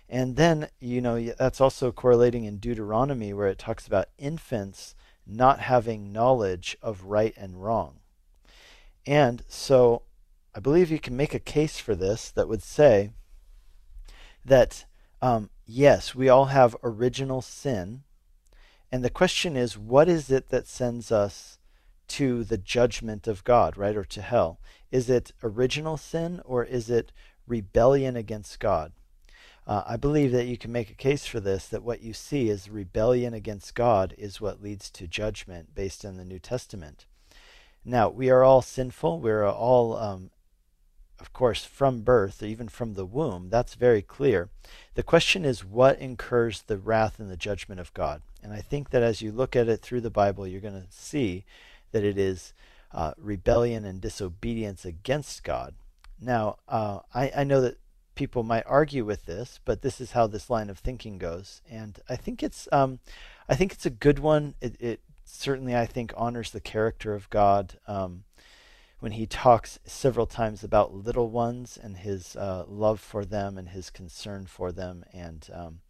[0.08, 4.94] And then, you know, that's also correlating in Deuteronomy, where it talks about infants
[5.26, 7.98] not having knowledge of right and wrong.
[9.06, 10.02] And so
[10.54, 13.10] I believe you can make a case for this that would say
[14.44, 14.84] that
[15.22, 18.02] um, yes, we all have original sin.
[18.90, 21.58] And the question is, what is it that sends us
[22.08, 24.60] to the judgment of God, right, or to hell?
[24.92, 27.12] Is it original sin or is it
[27.46, 28.92] rebellion against God?
[29.66, 32.48] Uh, I believe that you can make a case for this that what you see
[32.48, 37.06] is rebellion against God is what leads to judgment based on the New Testament.
[37.88, 39.20] Now, we are all sinful.
[39.20, 40.30] We're all, um,
[41.20, 43.48] of course, from birth, even from the womb.
[43.48, 44.48] That's very clear.
[44.94, 48.22] The question is what incurs the wrath and the judgment of God?
[48.42, 50.88] And I think that as you look at it through the Bible, you're going to
[50.90, 51.44] see
[51.92, 52.52] that it is
[52.92, 55.74] uh, rebellion and disobedience against God.
[56.20, 57.78] Now, uh, I, I know that
[58.16, 62.00] people might argue with this, but this is how this line of thinking goes, and
[62.08, 62.98] I think it's um,
[63.48, 64.54] I think it's a good one.
[64.60, 68.24] It, it certainly, I think, honors the character of God um,
[69.00, 73.68] when he talks several times about little ones and his uh, love for them and
[73.68, 75.04] his concern for them.
[75.12, 75.80] And, um,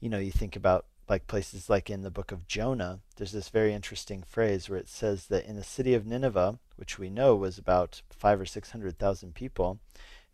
[0.00, 3.48] you know, you think about like places like in the book of Jonah, there's this
[3.48, 7.36] very interesting phrase where it says that in the city of Nineveh, which we know
[7.36, 9.80] was about five or six hundred thousand people,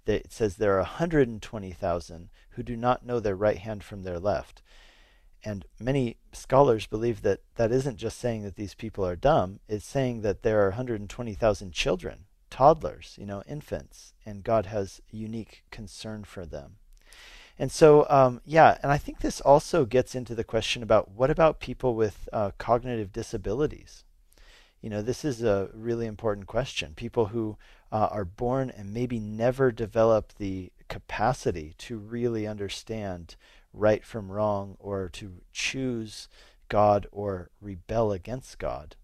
[0.04, 4.18] that it says there are 120,000 who do not know their right hand from their
[4.18, 4.62] left.
[5.44, 9.86] And many scholars believe that that isn't just saying that these people are dumb, it's
[9.86, 16.24] saying that there are 120,000 children, toddlers, you know, infants, and God has unique concern
[16.24, 16.76] for them.
[17.58, 21.30] And so, um, yeah, and I think this also gets into the question about what
[21.30, 24.04] about people with uh, cognitive disabilities?
[24.80, 26.94] You know, this is a really important question.
[26.96, 27.58] People who
[27.92, 33.36] uh, are born and maybe never develop the capacity to really understand
[33.72, 36.28] right from wrong or to choose
[36.68, 38.96] God or rebel against God.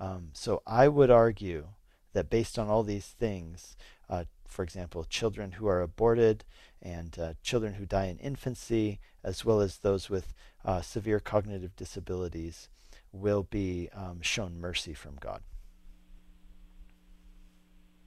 [0.00, 1.68] Um, so I would argue
[2.12, 3.76] that based on all these things,
[4.08, 6.44] uh, for example, children who are aborted
[6.80, 10.32] and uh, children who die in infancy, as well as those with
[10.64, 12.68] uh, severe cognitive disabilities,
[13.12, 15.42] will be um, shown mercy from God.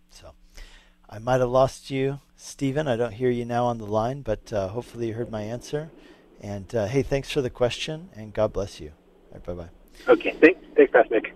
[0.10, 0.34] So,
[1.14, 2.88] I might have lost you, Stephen.
[2.88, 5.92] I don't hear you now on the line, but uh, hopefully you heard my answer.
[6.40, 8.94] And uh, hey, thanks for the question, and God bless you.
[9.34, 9.70] Right, bye bye.
[10.08, 11.31] Okay, thanks, thanks, Pastor Nick.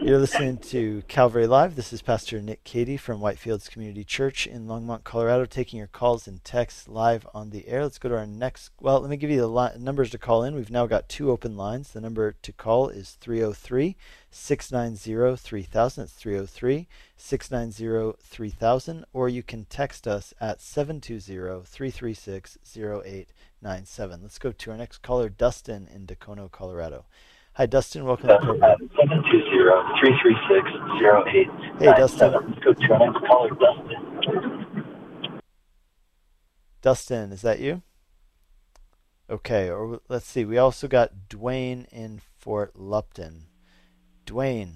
[0.00, 1.74] You're listening to Calvary Live.
[1.74, 6.28] This is Pastor Nick Cady from Whitefields Community Church in Longmont, Colorado, taking your calls
[6.28, 7.82] and texts live on the air.
[7.82, 8.70] Let's go to our next.
[8.80, 10.54] Well, let me give you the li- numbers to call in.
[10.54, 11.90] We've now got two open lines.
[11.90, 13.96] The number to call is 303
[14.30, 16.04] 690 3000.
[16.04, 19.04] It's 303 690 3000.
[19.12, 24.22] Or you can text us at 720 336 0897.
[24.22, 27.04] Let's go to our next caller, Dustin in Dacono, Colorado.
[27.58, 28.04] Hi, Dustin.
[28.04, 28.88] Welcome to the program.
[28.94, 31.80] 720-336-0897.
[31.80, 32.32] Hey, Dustin.
[32.32, 33.96] Let's go to our next caller, Dustin.
[36.82, 37.82] Dustin, is that you?
[39.28, 40.44] Okay, or let's see.
[40.44, 43.46] We also got Dwayne in Fort Lupton.
[44.24, 44.74] Dwayne,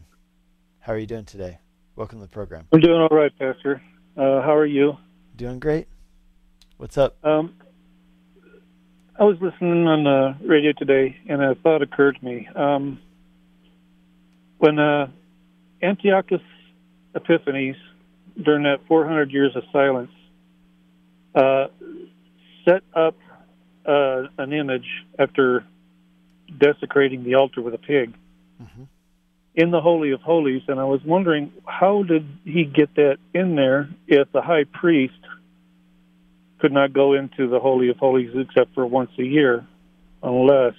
[0.80, 1.60] how are you doing today?
[1.94, 2.66] Welcome to the program.
[2.72, 3.80] I'm doing all right, Pastor.
[4.16, 4.96] Uh, how are you?
[5.36, 5.86] Doing great.
[6.78, 7.24] What's up?
[7.24, 7.54] Um,
[9.18, 12.48] I was listening on the radio today, and a thought occurred to me.
[12.54, 12.98] Um,
[14.58, 15.08] when uh,
[15.82, 16.40] Antiochus
[17.14, 17.76] Epiphanes,
[18.42, 20.10] during that 400 years of silence,
[21.34, 21.66] uh,
[22.64, 23.16] set up
[23.86, 24.86] uh, an image
[25.18, 25.64] after
[26.58, 28.14] desecrating the altar with a pig
[28.62, 28.86] Mhm.
[29.54, 33.56] in the Holy of Holies, and I was wondering how did he get that in
[33.56, 35.18] there if the high priest
[36.62, 39.66] could not go into the Holy of Holies except for once a year,
[40.22, 40.74] unless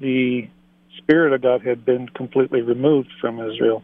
[0.00, 0.48] the
[0.96, 3.82] Spirit of God had been completely removed from Israel.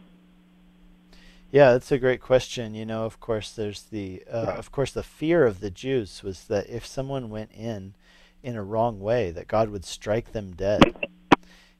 [1.51, 2.73] Yeah, that's a great question.
[2.73, 6.45] You know, of course, there's the, uh, of course, the fear of the Jews was
[6.45, 7.93] that if someone went in
[8.41, 10.95] in a wrong way, that God would strike them dead.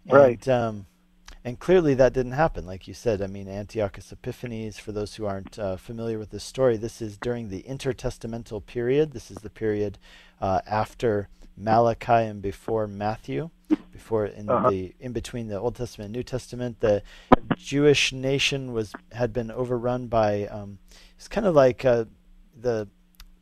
[0.08, 0.48] Right.
[0.48, 0.86] And, um,
[1.44, 3.22] and clearly that didn't happen, like you said.
[3.22, 7.18] I mean, Antiochus Epiphanes, for those who aren't uh, familiar with this story, this is
[7.18, 9.12] during the intertestamental period.
[9.14, 9.98] This is the period
[10.40, 11.28] uh, after
[11.58, 13.50] Malachi and before Matthew,
[13.92, 14.70] before in Uh-huh.
[14.70, 16.80] the in between the Old Testament and New Testament.
[16.80, 17.02] The
[17.56, 20.78] Jewish nation was had been overrun by um,
[21.18, 22.06] it's kind of like uh,
[22.60, 22.88] the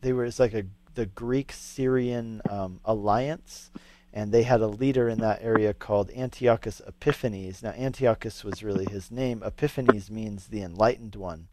[0.01, 0.63] they were it's like a
[0.95, 3.71] the Greek Syrian um, alliance
[4.11, 7.61] and they had a leader in that area called Antiochus Epiphanes.
[7.61, 9.43] Now, Antiochus was really his name.
[9.43, 11.47] Epiphanes means the enlightened one.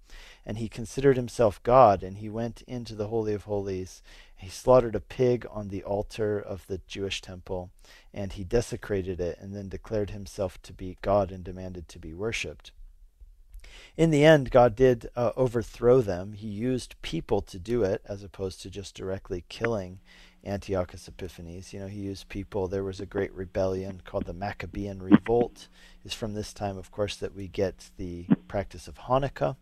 [0.45, 4.03] And he considered himself God, and he went into the Holy of Holies.
[4.37, 7.71] He slaughtered a pig on the altar of the Jewish temple,
[8.15, 12.15] and he desecrated it, and then declared himself to be God and demanded to be
[12.15, 12.73] worshipped.
[13.97, 16.33] In the end, God did uh, overthrow them.
[16.33, 20.01] He used people to do it, as opposed to just directly killing
[20.47, 21.73] Antiochus Epiphanes.
[21.73, 22.69] You know, he used people.
[22.69, 25.69] There was a great rebellion called the Maccabean Revolt.
[26.05, 29.57] It's from this time, of course, that we get the practice of Hanukkah.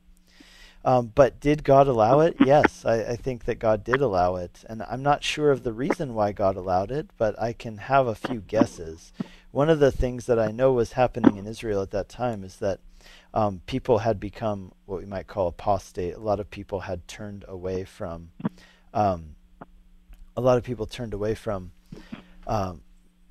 [0.85, 2.37] Um, but did God allow it?
[2.45, 4.65] Yes, I, I think that God did allow it.
[4.69, 8.07] And I'm not sure of the reason why God allowed it, but I can have
[8.07, 9.13] a few guesses.
[9.51, 12.57] One of the things that I know was happening in Israel at that time is
[12.57, 12.81] that
[13.33, 16.15] um, people had become what we might call apostate.
[16.15, 18.31] A lot of people had turned away from
[18.93, 19.37] um,
[20.37, 21.73] a lot of people turned away from
[22.47, 22.83] um,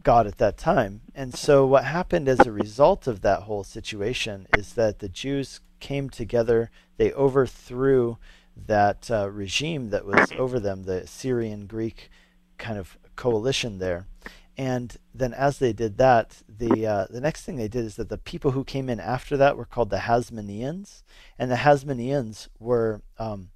[0.04, 1.02] God at that time.
[1.16, 5.62] And so, what happened as a result of that whole situation is that the Jews
[5.80, 8.18] came together, they overthrew
[8.56, 12.10] that uh, regime that was over them, the Syrian Greek
[12.58, 14.08] kind of coalition there.
[14.56, 18.10] And then, as they did that, the uh, the next thing they did is that
[18.10, 21.02] the people who came in after that were called the Hasmoneans,
[21.40, 23.50] and the Hasmoneans were um,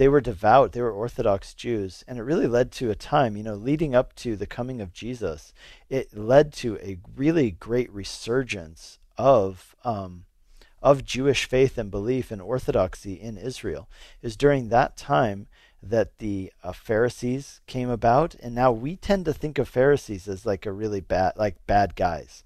[0.00, 3.42] they were devout, they were Orthodox Jews, and it really led to a time, you
[3.42, 5.52] know, leading up to the coming of Jesus.
[5.90, 10.24] It led to a really great resurgence of um,
[10.80, 13.90] of Jewish faith and belief and orthodoxy in Israel.
[14.22, 15.48] Is during that time
[15.82, 20.46] that the uh, Pharisees came about, and now we tend to think of Pharisees as
[20.46, 22.42] like a really bad, like bad guys.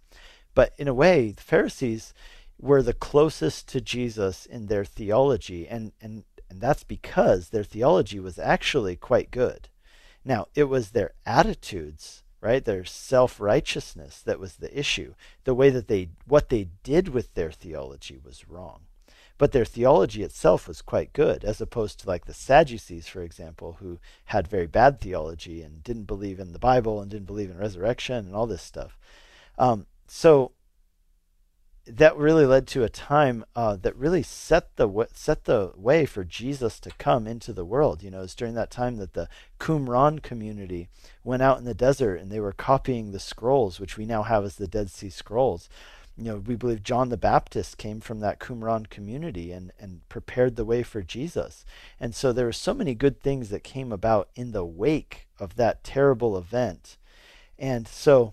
[0.57, 2.15] But in a way, the Pharisees
[2.61, 6.25] were the closest to Jesus in their theology, and and
[6.55, 9.69] and that's because their theology was actually quite good.
[10.25, 12.65] Now, it was their attitudes, right?
[12.65, 15.15] Their self-righteousness that was the issue.
[15.43, 18.83] The way that they what they did with their theology was wrong.
[19.37, 23.79] But their theology itself was quite good, as opposed to like the Sadducees, for example,
[23.81, 27.59] who had very bad theology and didn't believe in the Bible and didn't believe in
[27.59, 28.97] resurrection and all this stuff.
[29.59, 30.53] Um, so
[31.87, 36.25] that really led to a time uh, that really set the set the way for
[36.25, 38.03] Jesus to come into the world.
[38.03, 39.29] You know, it's during that time that the
[39.61, 40.89] Qumran community
[41.23, 44.45] went out in the desert and they were copying the scrolls, which we now have
[44.45, 45.69] as the Dead Sea Scrolls.
[46.17, 50.55] You know, we believe John the Baptist came from that Qumran community and, and prepared
[50.55, 51.65] the way for Jesus.
[51.99, 55.57] And so there were so many good things that came about in the wake of
[55.57, 56.99] that terrible event.
[57.59, 58.33] And so,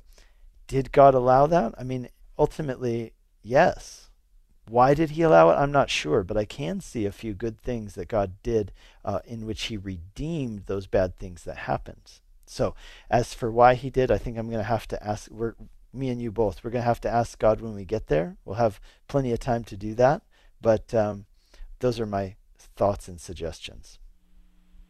[0.67, 1.73] did God allow that?
[1.77, 3.13] I mean, ultimately,
[3.43, 4.09] Yes.
[4.67, 5.55] Why did he allow it?
[5.55, 8.71] I'm not sure, but I can see a few good things that God did
[9.03, 12.19] uh, in which he redeemed those bad things that happened.
[12.45, 12.75] So,
[13.09, 15.55] as for why he did, I think I'm going to have to ask, we're,
[15.93, 18.37] me and you both, we're going to have to ask God when we get there.
[18.45, 20.21] We'll have plenty of time to do that,
[20.61, 21.25] but um,
[21.79, 23.99] those are my thoughts and suggestions.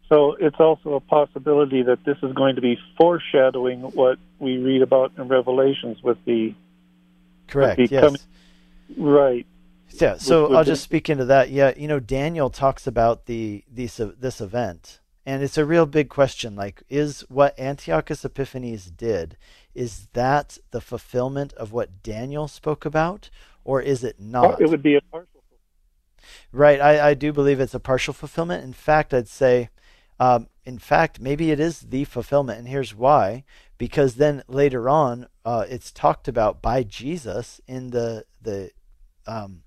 [0.10, 4.82] So it's also a possibility that this is going to be foreshadowing what we read
[4.82, 6.54] about in Revelations with the
[7.48, 8.04] correct with the yes.
[8.04, 8.22] Coming,
[8.98, 9.46] Right.
[9.90, 10.18] Yeah.
[10.18, 11.50] So with, with I'll just speak into that.
[11.50, 11.74] Yeah.
[11.76, 16.10] You know, Daniel talks about the this uh, this event, and it's a real big
[16.10, 16.56] question.
[16.56, 19.38] Like, is what Antiochus Epiphanes did
[19.74, 23.30] is that the fulfillment of what Daniel spoke about,
[23.64, 24.62] or is it not?
[24.62, 25.28] It would be a partial.
[26.52, 26.80] Right.
[26.80, 28.64] I, I do believe it's a partial fulfillment.
[28.64, 29.70] In fact, I'd say,
[30.20, 33.44] um, in fact, maybe it is the fulfillment, and here's why.
[33.78, 38.72] Because then later on, uh, it's talked about by Jesus in the the
[39.28, 39.64] um,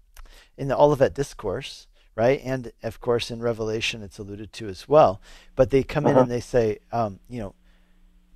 [0.56, 2.40] in the Olivet Discourse, right?
[2.44, 5.20] And of course, in Revelation, it's alluded to as well.
[5.56, 6.16] But they come uh-huh.
[6.16, 7.54] in and they say, um, you know,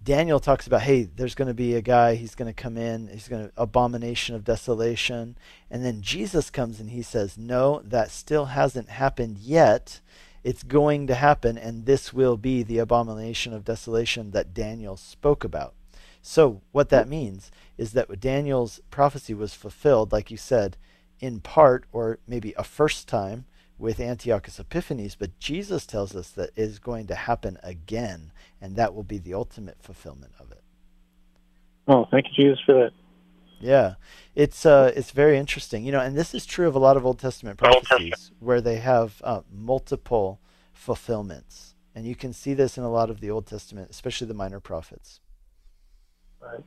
[0.03, 3.09] Daniel talks about, hey, there's going to be a guy, he's going to come in,
[3.09, 5.37] he's going to, abomination of desolation.
[5.71, 10.01] And then Jesus comes and he says, no, that still hasn't happened yet.
[10.45, 15.45] It's going to happen, and this will be the abomination of desolation that Daniel spoke
[15.45, 15.75] about.
[16.23, 20.77] So, what that means is that Daniel's prophecy was fulfilled, like you said,
[21.21, 23.45] in part or maybe a first time
[23.79, 28.75] with Antiochus Epiphanes, but Jesus tells us that it is going to happen again, and
[28.77, 30.63] that will be the ultimate fulfillment of it.
[31.87, 32.91] Oh, thank you, Jesus, for that.
[33.61, 33.95] Yeah,
[34.35, 37.05] it's uh, it's very interesting, you know, and this is true of a lot of
[37.05, 40.41] Old Testament prophecies where they have uh, multiple
[40.73, 44.35] fulfillments, and you can see this in a lot of the Old Testament, especially the
[44.35, 45.21] minor prophets.
[46.41, 46.63] Right.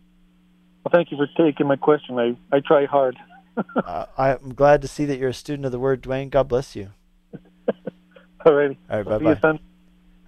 [0.83, 2.19] Well, thank you for taking my question.
[2.19, 3.17] I I try hard
[3.57, 6.29] uh, I'm glad to see that you're a student of the Word, Dwayne.
[6.29, 6.89] God bless you.
[8.45, 8.77] All righty.
[8.89, 9.59] All right, bye bye.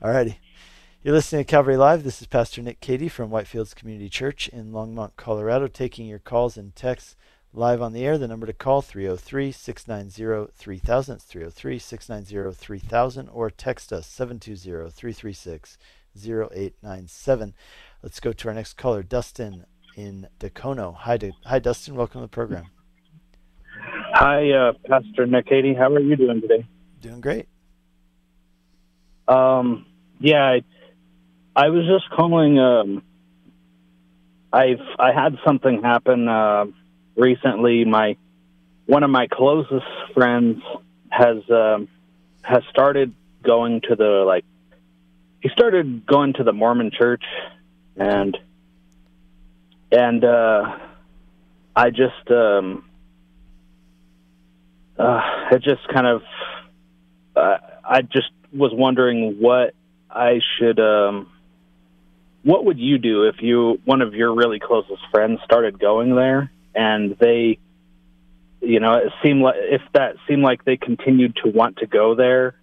[0.01, 0.39] All righty.
[1.01, 2.03] You're listening to Calvary Live.
[2.03, 6.55] This is Pastor Nick Cady from Whitefields Community Church in Longmont, Colorado, taking your calls
[6.55, 7.15] and texts
[7.53, 8.17] live on the air.
[8.17, 11.19] The number to call 303 690 3000.
[11.19, 15.77] 303 690 3000 or text us 720 336
[16.15, 17.53] 0897.
[18.01, 19.65] Let's go to our next caller, Dustin
[19.95, 20.95] in Dacono.
[20.95, 21.95] Hi, Hi, Dustin.
[21.95, 22.67] Welcome to the program.
[24.15, 25.73] Hi, uh, Pastor Nick Cady.
[25.73, 26.67] How are you doing today?
[27.01, 27.47] Doing great.
[29.27, 29.87] Um,
[30.19, 30.63] yeah, I,
[31.55, 32.59] I was just calling.
[32.59, 33.01] Um,
[34.51, 36.65] I've I had something happen uh,
[37.15, 37.85] recently.
[37.85, 38.15] My
[38.85, 40.61] one of my closest friends
[41.09, 41.87] has um,
[42.43, 44.45] has started going to the like.
[45.41, 47.23] He started going to the Mormon Church,
[47.95, 48.37] and
[49.91, 50.77] and uh,
[51.75, 52.85] I just um,
[54.97, 55.21] uh,
[55.51, 56.21] it just kind of,
[57.35, 59.73] uh, I just was wondering what
[60.09, 61.29] I should, um,
[62.43, 66.51] what would you do if you, one of your really closest friends started going there
[66.75, 67.57] and they,
[68.61, 72.15] you know, it seemed like, if that seemed like they continued to want to go
[72.15, 72.55] there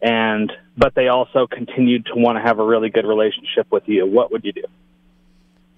[0.00, 4.06] and, but they also continued to want to have a really good relationship with you,
[4.06, 4.64] what would you do?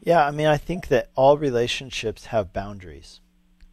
[0.02, 3.20] Yeah, I mean, I think that all relationships have boundaries.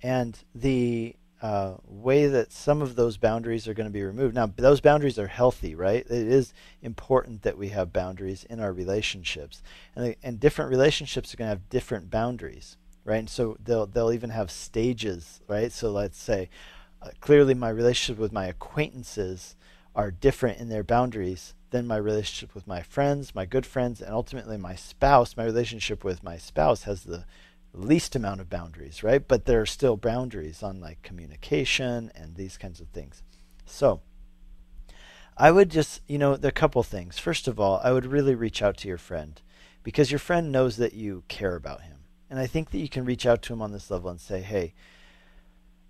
[0.02, 4.36] And the uh, way that some of those boundaries are going to be removed.
[4.36, 6.06] Now, those boundaries are healthy, right?
[6.06, 9.64] It is important that we have boundaries in our relationships,
[9.96, 13.20] and and different relationships are going to have different boundaries, right?
[13.20, 15.72] And so they'll they'll even have stages, right?
[15.72, 16.50] So let's say,
[17.02, 19.56] uh, clearly, my relationship with my acquaintances
[19.96, 24.14] are different in their boundaries then my relationship with my friends, my good friends, and
[24.14, 27.26] ultimately my spouse, my relationship with my spouse has the
[27.74, 29.26] least amount of boundaries, right?
[29.26, 33.24] But there are still boundaries on like communication and these kinds of things.
[33.66, 34.02] So,
[35.38, 37.18] I would just, you know, there are a couple things.
[37.18, 39.42] First of all, I would really reach out to your friend
[39.84, 41.98] because your friend knows that you care about him.
[42.30, 44.42] And I think that you can reach out to him on this level and say,
[44.42, 44.74] hey,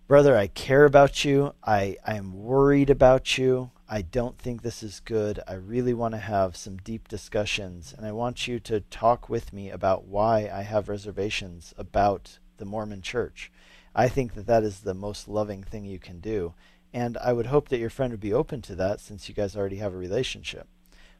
[0.07, 1.53] brother, I care about you.
[1.63, 3.71] I, I am worried about you.
[3.93, 5.41] I don't think this is good.
[5.45, 9.51] I really want to have some deep discussions, and I want you to talk with
[9.51, 13.51] me about why I have reservations about the Mormon church.
[13.93, 16.53] I think that that is the most loving thing you can do.
[16.93, 19.57] And I would hope that your friend would be open to that since you guys
[19.57, 20.69] already have a relationship.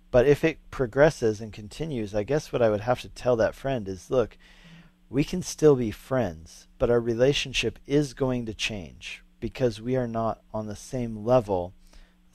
[0.09, 3.53] But if it progresses and continues, I guess what I would have to tell that
[3.53, 4.38] friend is look,
[5.09, 10.07] we can still be friends, but our relationship is going to change because we are
[10.07, 11.74] not on the same level,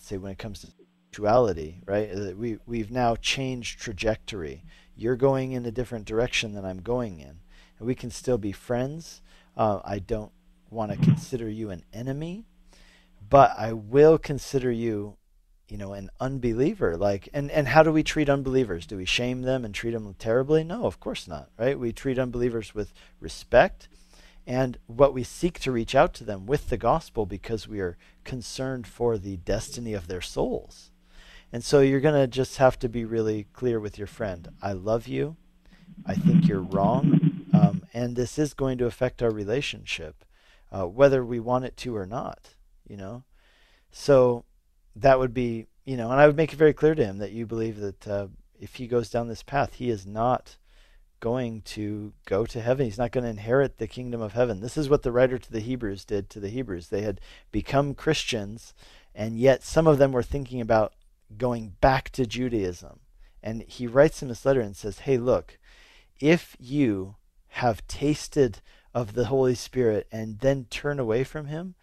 [0.07, 0.69] say, when it comes to
[1.11, 2.37] sexuality, right?
[2.37, 4.65] We, we've now changed trajectory.
[4.95, 7.41] You're going in a different direction than I'm going in.
[7.79, 9.21] And we can still be friends.
[9.57, 10.33] Uh, I don't
[10.71, 12.47] want to consider you an enemy
[13.29, 15.17] but I will consider you,
[15.69, 16.97] you know, an unbeliever.
[16.97, 18.87] Like, and and how do we treat unbelievers?
[18.87, 20.65] Do we shame them and treat them terribly?
[20.65, 21.51] No, of course not.
[21.59, 21.79] Right?
[21.79, 23.89] We treat unbelievers with respect,
[24.47, 27.97] and what we seek to reach out to them with the gospel because we are
[28.25, 30.91] concerned for the destiny of their souls.
[31.53, 34.49] And so you're going to just have to be really clear with your friend.
[34.63, 35.37] I love you.
[36.05, 37.47] I think you're wrong.
[37.53, 40.25] Um, and this is going to affect our relationship,
[40.71, 42.57] uh, whether we want it to or not
[42.89, 43.25] you know.
[43.91, 44.45] So
[44.95, 47.33] that would be, you know, and I would make it very clear to him that
[47.33, 48.27] you believe that uh,
[48.59, 50.57] if he goes down this path, he is not
[51.21, 52.85] going to go to heaven.
[52.85, 54.61] He's not going to inherit the kingdom of heaven.
[54.61, 56.89] This is what the writer to the Hebrews did to the Hebrews.
[56.89, 58.75] They had become Christians,
[59.15, 60.93] and yet some of them were thinking about
[61.37, 63.01] going back to Judaism.
[63.43, 65.59] And he writes in this letter and says, Hey, look,
[66.21, 67.17] if you
[67.49, 68.61] have tasted
[68.95, 71.75] of the Holy Spirit and then turn away from him,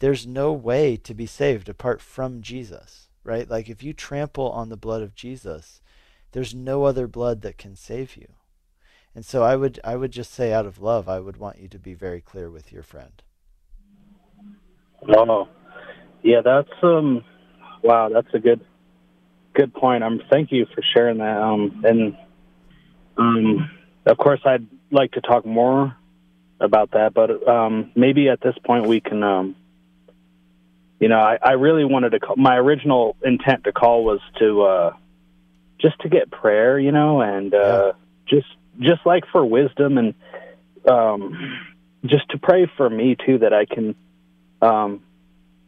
[0.00, 3.48] there's no way to be saved apart from Jesus, right?
[3.48, 5.80] Like if you trample on the blood of Jesus,
[6.32, 8.34] there's no other blood that can save you.
[9.18, 11.66] And so I would I would just say out of love, I would want you
[11.70, 13.20] to be very clear with your friend.
[15.08, 15.48] Oh,
[16.22, 17.24] yeah, that's um,
[17.82, 18.60] wow, that's a good
[19.54, 20.04] good point.
[20.04, 21.36] Um, thank you for sharing that.
[21.36, 22.16] Um, and
[23.16, 23.68] um,
[24.06, 25.96] of course, I'd like to talk more
[26.60, 29.56] about that, but um, maybe at this point we can um,
[31.00, 32.36] you know, I, I really wanted to call.
[32.36, 34.92] My original intent to call was to uh,
[35.80, 37.94] just to get prayer, you know, and uh,
[38.28, 38.46] just
[38.80, 40.14] just like for wisdom and
[40.88, 41.60] um,
[42.04, 43.94] just to pray for me too that I can,
[44.62, 45.02] um,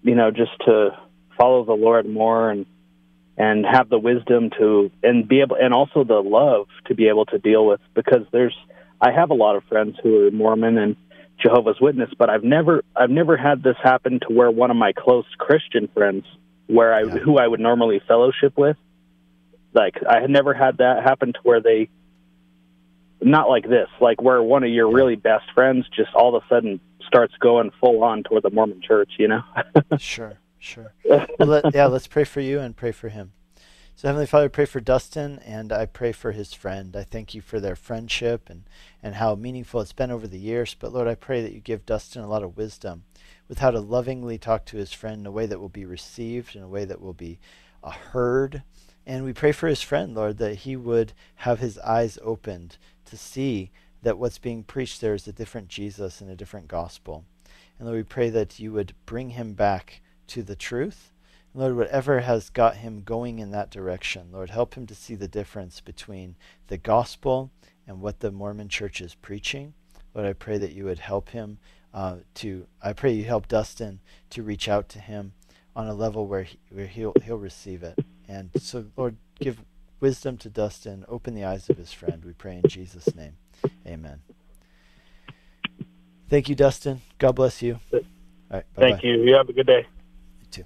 [0.03, 0.99] you know, just to
[1.37, 2.67] follow the Lord more and
[3.37, 7.25] and have the wisdom to and be able and also the love to be able
[7.27, 8.57] to deal with because there's
[9.01, 10.97] I have a lot of friends who are Mormon and
[11.41, 14.93] Jehovah's Witness, but I've never I've never had this happen to where one of my
[14.93, 16.25] close Christian friends,
[16.67, 17.15] where I yeah.
[17.19, 18.77] who I would normally fellowship with,
[19.73, 21.89] like I had never had that happen to where they,
[23.23, 26.47] not like this, like where one of your really best friends just all of a
[26.49, 29.43] sudden starts going full on toward the Mormon Church, you know?
[29.99, 30.93] sure, sure.
[31.05, 33.33] Well, let, yeah, let's pray for you and pray for him.
[33.97, 36.97] So, Heavenly Father, I pray for Dustin and I pray for his friend.
[36.97, 38.62] I thank you for their friendship and,
[39.03, 40.75] and how meaningful it's been over the years.
[40.79, 43.05] But Lord, I pray that you give Dustin a lot of wisdom
[43.47, 46.57] with how to lovingly talk to his friend in a way that will be received,
[46.57, 47.41] in a way that will be
[47.85, 48.62] uh, heard.
[49.07, 52.79] And we pray for his friend, Lord, that he would have his eyes opened
[53.11, 53.71] to see
[54.03, 57.25] that what's being preached there is a different Jesus and a different gospel.
[57.79, 61.13] And Lord, we pray that you would bring him back to the truth
[61.53, 65.27] Lord, whatever has got him going in that direction, Lord, help him to see the
[65.27, 66.37] difference between
[66.69, 67.51] the gospel
[67.89, 69.75] and what the Mormon church is preaching.
[70.15, 71.59] Lord, I pray that you would help him
[71.93, 73.99] uh, to, I pray you help Dustin
[74.31, 75.33] to reach out to him
[75.75, 77.99] on a level where, he, where he'll, he'll receive it.
[78.29, 79.61] And so, Lord, give
[80.01, 82.25] wisdom to Dustin, open the eyes of his friend.
[82.25, 83.37] We pray in Jesus' name.
[83.87, 84.23] Amen.
[86.29, 87.03] Thank you, Dustin.
[87.19, 87.81] God bless you.
[87.93, 88.01] All
[88.51, 89.23] right, Thank you.
[89.23, 89.87] You have a good day.
[90.41, 90.65] You too.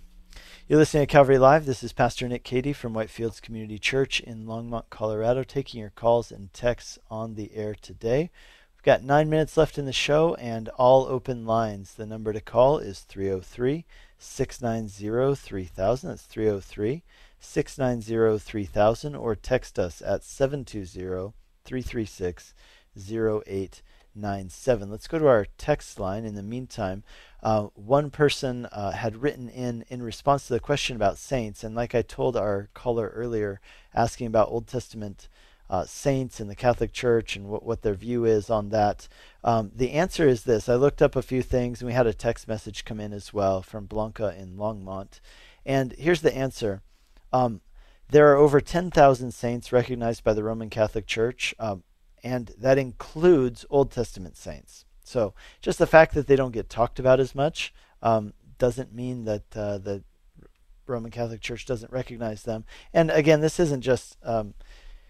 [0.68, 1.66] You're listening to Calvary Live.
[1.66, 6.30] This is Pastor Nick Cady from Whitefields Community Church in Longmont, Colorado, taking your calls
[6.30, 8.30] and texts on the air today.
[8.76, 11.94] We've got nine minutes left in the show and all open lines.
[11.94, 13.86] The number to call is 303
[14.18, 16.08] 690 3000.
[16.10, 17.02] That's 303
[17.44, 21.32] 690 3000 or text us at 720
[21.64, 22.54] 336
[22.96, 24.90] 0897.
[24.90, 26.24] Let's go to our text line.
[26.24, 27.02] In the meantime,
[27.42, 31.74] uh, one person uh, had written in in response to the question about saints, and
[31.74, 33.60] like I told our caller earlier,
[33.94, 35.28] asking about Old Testament
[35.70, 39.08] uh, saints in the Catholic Church and what, what their view is on that.
[39.42, 40.68] Um, the answer is this.
[40.68, 43.32] I looked up a few things, and we had a text message come in as
[43.32, 45.20] well from Blanca in Longmont.
[45.64, 46.82] And here's the answer.
[47.34, 47.62] Um,
[48.10, 51.82] there are over 10,000 saints recognized by the Roman Catholic Church, um,
[52.22, 54.84] and that includes Old Testament saints.
[55.02, 59.24] So just the fact that they don't get talked about as much um, doesn't mean
[59.24, 60.04] that uh, the
[60.86, 62.64] Roman Catholic Church doesn't recognize them.
[62.92, 64.54] And again, this isn't just um,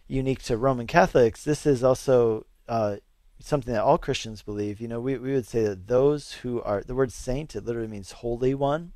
[0.08, 1.44] unique to Roman Catholics.
[1.44, 2.96] This is also uh,
[3.38, 4.80] something that all Christians believe.
[4.80, 7.88] You know, we, we would say that those who are, the word saint, it literally
[7.88, 8.92] means holy one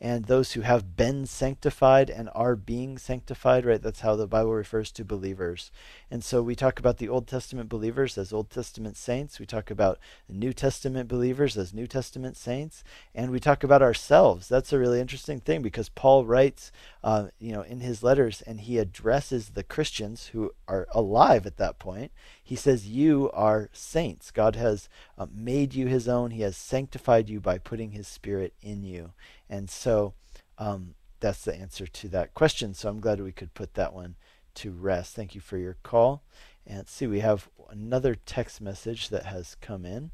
[0.00, 3.82] and those who have been sanctified and are being sanctified, right?
[3.82, 5.70] That's how the Bible refers to believers.
[6.10, 9.38] And so we talk about the Old Testament believers as Old Testament saints.
[9.38, 12.82] We talk about the New Testament believers as New Testament saints.
[13.14, 14.48] And we talk about ourselves.
[14.48, 16.72] That's a really interesting thing because Paul writes,
[17.04, 21.58] uh, you know, in his letters and he addresses the Christians who are alive at
[21.58, 22.10] that point.
[22.50, 24.32] He says, You are saints.
[24.32, 28.54] God has uh, made you his own, he has sanctified you by putting his spirit
[28.60, 29.12] in you.
[29.48, 30.14] And so
[30.58, 32.74] um, that's the answer to that question.
[32.74, 34.16] So I'm glad we could put that one
[34.56, 35.14] to rest.
[35.14, 36.24] Thank you for your call.
[36.66, 40.10] And see, we have another text message that has come in.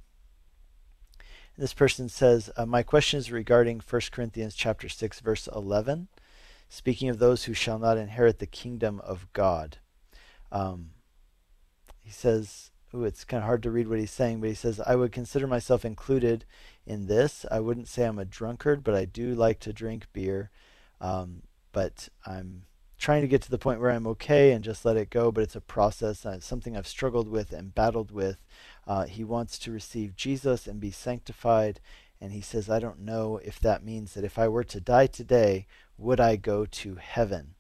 [1.57, 6.09] This person says, uh, My question is regarding 1 Corinthians chapter 6, verse 11,
[6.68, 9.78] speaking of those who shall not inherit the kingdom of God.
[10.53, 10.91] Um,
[12.07, 14.80] he says, Ooh, it's kind of hard to read what he's saying, but he says,
[14.86, 16.44] I would consider myself included
[16.86, 17.44] in this.
[17.50, 20.50] I wouldn't say I'm a drunkard, but I do like to drink beer.
[21.00, 21.42] Um,
[21.72, 22.62] but I'm
[22.96, 25.32] trying to get to the point where I'm okay and just let it go.
[25.32, 26.24] But it's a process.
[26.24, 28.46] It's something I've struggled with and battled with.
[28.86, 31.80] Uh, he wants to receive Jesus and be sanctified.
[32.20, 35.09] And he says, I don't know if that means that if I were to die
[35.09, 35.66] today,
[35.98, 37.57] would I go to heaven?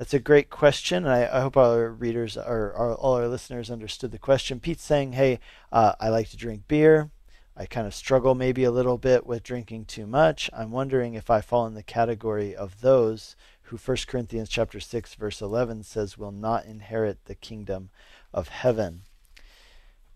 [0.00, 4.12] That's a great question, and I, I hope our readers or all our listeners understood
[4.12, 4.58] the question.
[4.58, 5.40] Pete's saying, "Hey,
[5.70, 7.10] uh, I like to drink beer.
[7.54, 10.48] I kind of struggle maybe a little bit with drinking too much.
[10.54, 15.16] I'm wondering if I fall in the category of those who 1 Corinthians chapter 6
[15.16, 17.90] verse 11 says will not inherit the kingdom
[18.32, 19.02] of heaven.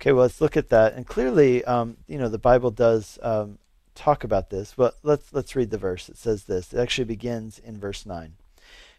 [0.01, 0.95] Okay, well let's look at that.
[0.95, 3.59] And clearly, um, you know, the Bible does um,
[3.95, 4.73] talk about this.
[4.75, 6.09] But let's let's read the verse.
[6.09, 6.73] It says this.
[6.73, 8.37] It actually begins in verse 9.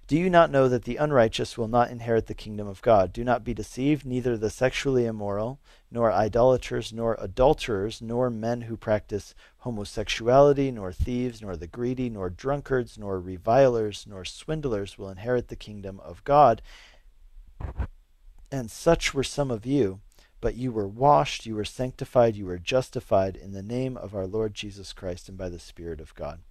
[0.08, 3.12] Do you not know that the unrighteous will not inherit the kingdom of God?
[3.12, 8.78] Do not be deceived, neither the sexually immoral, nor idolaters, nor adulterers, nor men who
[8.78, 15.48] practice homosexuality, nor thieves, nor the greedy, nor drunkards, nor revilers, nor swindlers will inherit
[15.48, 16.62] the kingdom of God.
[18.52, 20.02] And such were some of you.
[20.40, 24.28] But you were washed, you were sanctified, you were justified in the name of our
[24.28, 26.42] Lord Jesus Christ and by the Spirit of God.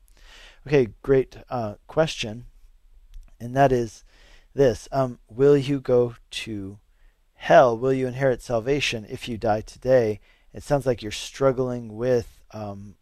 [0.66, 2.46] Okay, great uh, question
[3.44, 4.04] and that is
[4.54, 6.78] this um, Will you go to
[7.34, 7.76] hell?
[7.76, 10.20] Will you inherit salvation if you die today?
[10.52, 12.94] It sounds like you're struggling with um,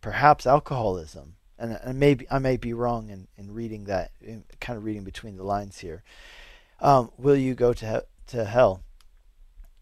[0.00, 1.36] perhaps alcoholism.
[1.58, 5.36] And, maybe I may be wrong in, in reading that, in kind of reading between
[5.36, 6.02] the lines here.
[6.80, 8.82] Um, will you go to he- to hell?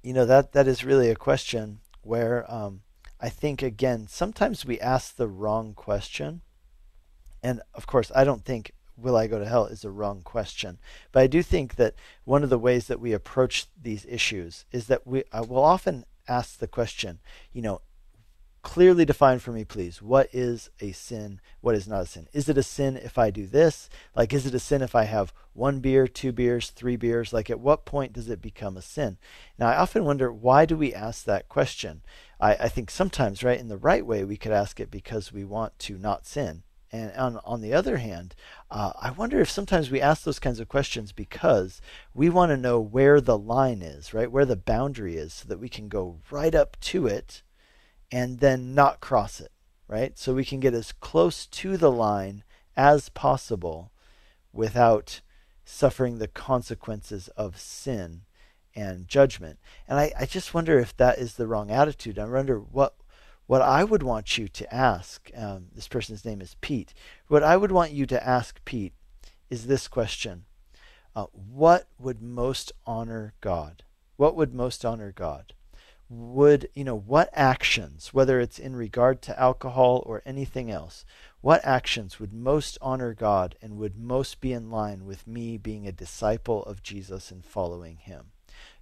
[0.02, 2.80] You know that that is really a question where um,
[3.20, 6.40] I think again sometimes we ask the wrong question,
[7.42, 10.78] and of course I don't think will I go to hell is a wrong question.
[11.12, 11.94] But I do think that
[12.24, 16.04] one of the ways that we approach these issues is that we uh, will often
[16.26, 17.20] ask the question,
[17.52, 17.80] you know,
[18.62, 21.40] clearly define for me, please, what is a sin?
[21.60, 22.28] What is not a sin?
[22.32, 23.88] Is it a sin if I do this?
[24.14, 27.32] Like, is it a sin if I have one beer, two beers, three beers?
[27.32, 29.16] Like, at what point does it become a sin?
[29.58, 32.02] Now, I often wonder why do we ask that question?
[32.40, 35.44] I, I think sometimes, right, in the right way, we could ask it because we
[35.44, 36.64] want to not sin.
[36.90, 38.34] And on, on the other hand,
[38.70, 41.82] uh, I wonder if sometimes we ask those kinds of questions because
[42.14, 44.30] we want to know where the line is, right?
[44.30, 47.42] Where the boundary is so that we can go right up to it
[48.10, 49.52] and then not cross it,
[49.86, 50.18] right?
[50.18, 52.42] So we can get as close to the line
[52.74, 53.92] as possible
[54.52, 55.20] without
[55.64, 58.22] suffering the consequences of sin
[58.74, 59.58] and judgment.
[59.86, 62.18] And I, I just wonder if that is the wrong attitude.
[62.18, 62.94] I wonder what
[63.48, 66.92] what I would want you to ask, um, this person's name is Pete,
[67.28, 68.92] what I would want you to ask Pete
[69.48, 70.44] is this question
[71.16, 73.84] uh, What would most honor God?
[74.16, 75.54] What would most honor God?
[76.10, 81.06] Would, you know, what actions, whether it's in regard to alcohol or anything else,
[81.40, 85.88] what actions would most honor God and would most be in line with me being
[85.88, 88.26] a disciple of Jesus and following him?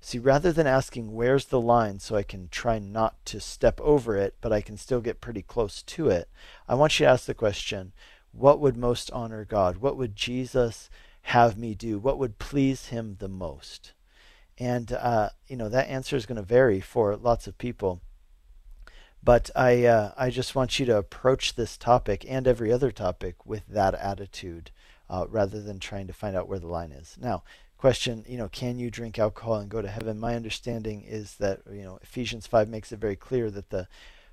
[0.07, 4.17] See, rather than asking where's the line so I can try not to step over
[4.17, 6.29] it, but I can still get pretty close to it,
[6.69, 7.93] I want you to ask the question
[8.31, 9.79] what would most honor God?
[9.79, 10.91] What would Jesus
[11.23, 11.99] have me do?
[11.99, 13.95] What would please him the most?
[14.59, 18.01] And, uh, you know, that answer is going to vary for lots of people.
[19.25, 23.45] But I, uh, I just want you to approach this topic and every other topic
[23.45, 24.71] with that attitude
[25.11, 27.17] uh, rather than trying to find out where the line is.
[27.21, 27.43] Now,
[27.79, 30.19] question, you know, can you drink alcohol and go to heaven?
[30.19, 33.89] My understanding is that, you know, Ephesians 5 makes it very clear that the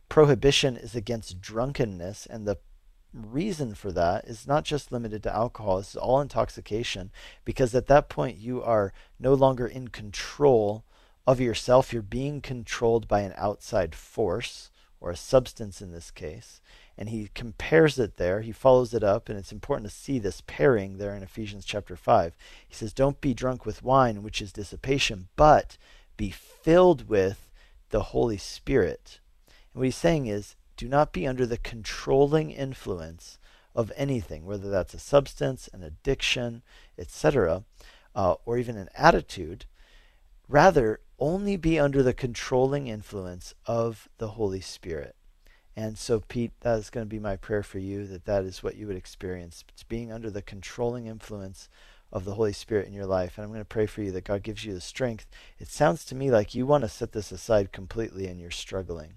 [0.10, 2.58] prohibition is against drunkenness and the
[3.14, 7.12] reason for that is not just limited to alcohol, is all intoxication,
[7.46, 10.84] because at that point you are no longer in control
[11.28, 11.94] of yourself.
[11.94, 16.62] You're being controlled by an outside force, or a substance in this case.
[16.98, 20.42] And he compares it there, he follows it up, and it's important to see this
[20.46, 22.36] pairing there in Ephesians chapter 5.
[22.68, 25.78] He says, Don't be drunk with wine, which is dissipation, but
[26.18, 27.50] be filled with
[27.90, 29.20] the Holy Spirit.
[29.48, 33.38] And what he's saying is, do not be under the controlling influence
[33.76, 36.62] of anything, whether that's a substance, an addiction,
[36.98, 37.64] etc.,
[38.16, 39.66] uh, or even an attitude.
[40.48, 45.16] Rather, only be under the controlling influence of the Holy Spirit.
[45.76, 48.62] And so, Pete, that is going to be my prayer for you that that is
[48.62, 49.64] what you would experience.
[49.70, 51.68] It's being under the controlling influence
[52.12, 53.38] of the Holy Spirit in your life.
[53.38, 55.26] And I'm going to pray for you that God gives you the strength.
[55.58, 59.14] It sounds to me like you want to set this aside completely and you're struggling.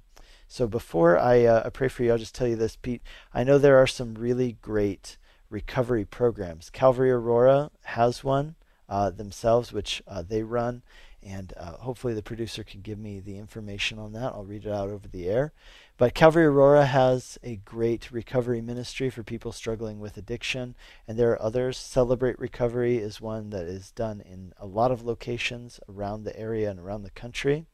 [0.49, 3.03] So before I, uh, I pray for you, I'll just tell you this, Pete.
[3.35, 5.19] I know there are some really great
[5.51, 6.71] recovery programs.
[6.71, 8.55] Calvary Aurora has one
[8.89, 10.83] uh, themselves, which uh, they run,
[11.23, 14.33] and uh, hopefully the producer can give me the information on that.
[14.33, 15.53] I'll read it out over the air.
[15.99, 20.77] But Calvary Aurora has a great recovery ministry for people struggling with addiction,
[21.09, 21.79] and there are others.
[21.79, 26.71] Celebrate Recovery is one that is done in a lot of locations around the area
[26.71, 27.65] and around the country.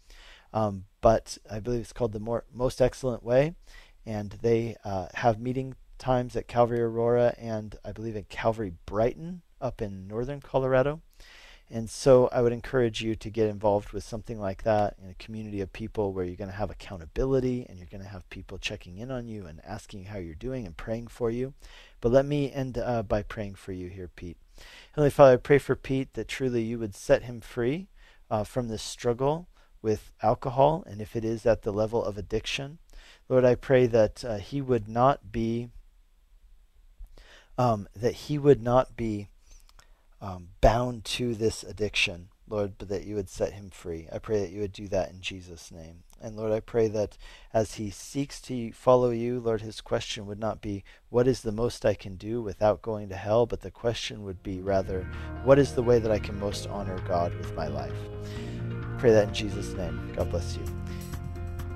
[0.55, 3.55] Um, but I believe it's called the more, Most Excellent Way,
[4.07, 9.43] and they uh, have meeting times at Calvary Aurora and I believe at Calvary Brighton
[9.63, 11.01] up in northern Colorado.
[11.71, 15.15] And so I would encourage you to get involved with something like that in a
[15.15, 18.59] community of people where you're going to have accountability and you're going to have people
[18.59, 21.55] checking in on you and asking how you're doing and praying for you.
[22.03, 24.37] But let me end uh, by praying for you here, Pete.
[24.93, 27.89] Heavenly Father, I pray for Pete that truly you would set him free
[28.31, 29.49] uh, from this struggle
[29.81, 32.79] with alcohol, and if it is at the level of addiction,
[33.29, 35.71] Lord, I pray that uh, he would not be
[37.59, 39.29] um, that he would not be
[40.23, 44.07] um, bound to this addiction, Lord, but that you would set him free.
[44.11, 46.05] I pray that you would do that in Jesus' name.
[46.23, 47.18] And Lord, I pray that
[47.53, 51.51] as he seeks to follow you, Lord, his question would not be, What is the
[51.51, 53.45] most I can do without going to hell?
[53.45, 55.03] But the question would be rather,
[55.43, 57.93] What is the way that I can most honor God with my life?
[59.03, 60.12] pray that in Jesus' name.
[60.14, 60.64] God bless you.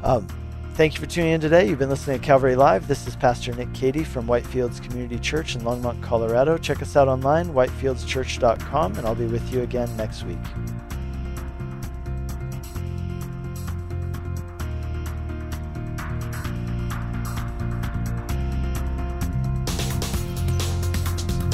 [0.04, 0.28] Um,
[0.76, 1.66] thank you for tuning in today.
[1.66, 2.86] You've been listening to Calvary Live.
[2.86, 6.58] This is Pastor Nick Cady from Whitefields Community Church in Longmont, Colorado.
[6.58, 10.36] Check us out online, whitefieldschurch.com, and I'll be with you again next week.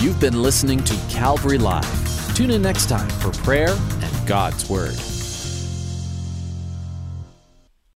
[0.01, 2.35] You've been listening to Calvary Live.
[2.35, 5.12] Tune in next time for prayer and God's Word.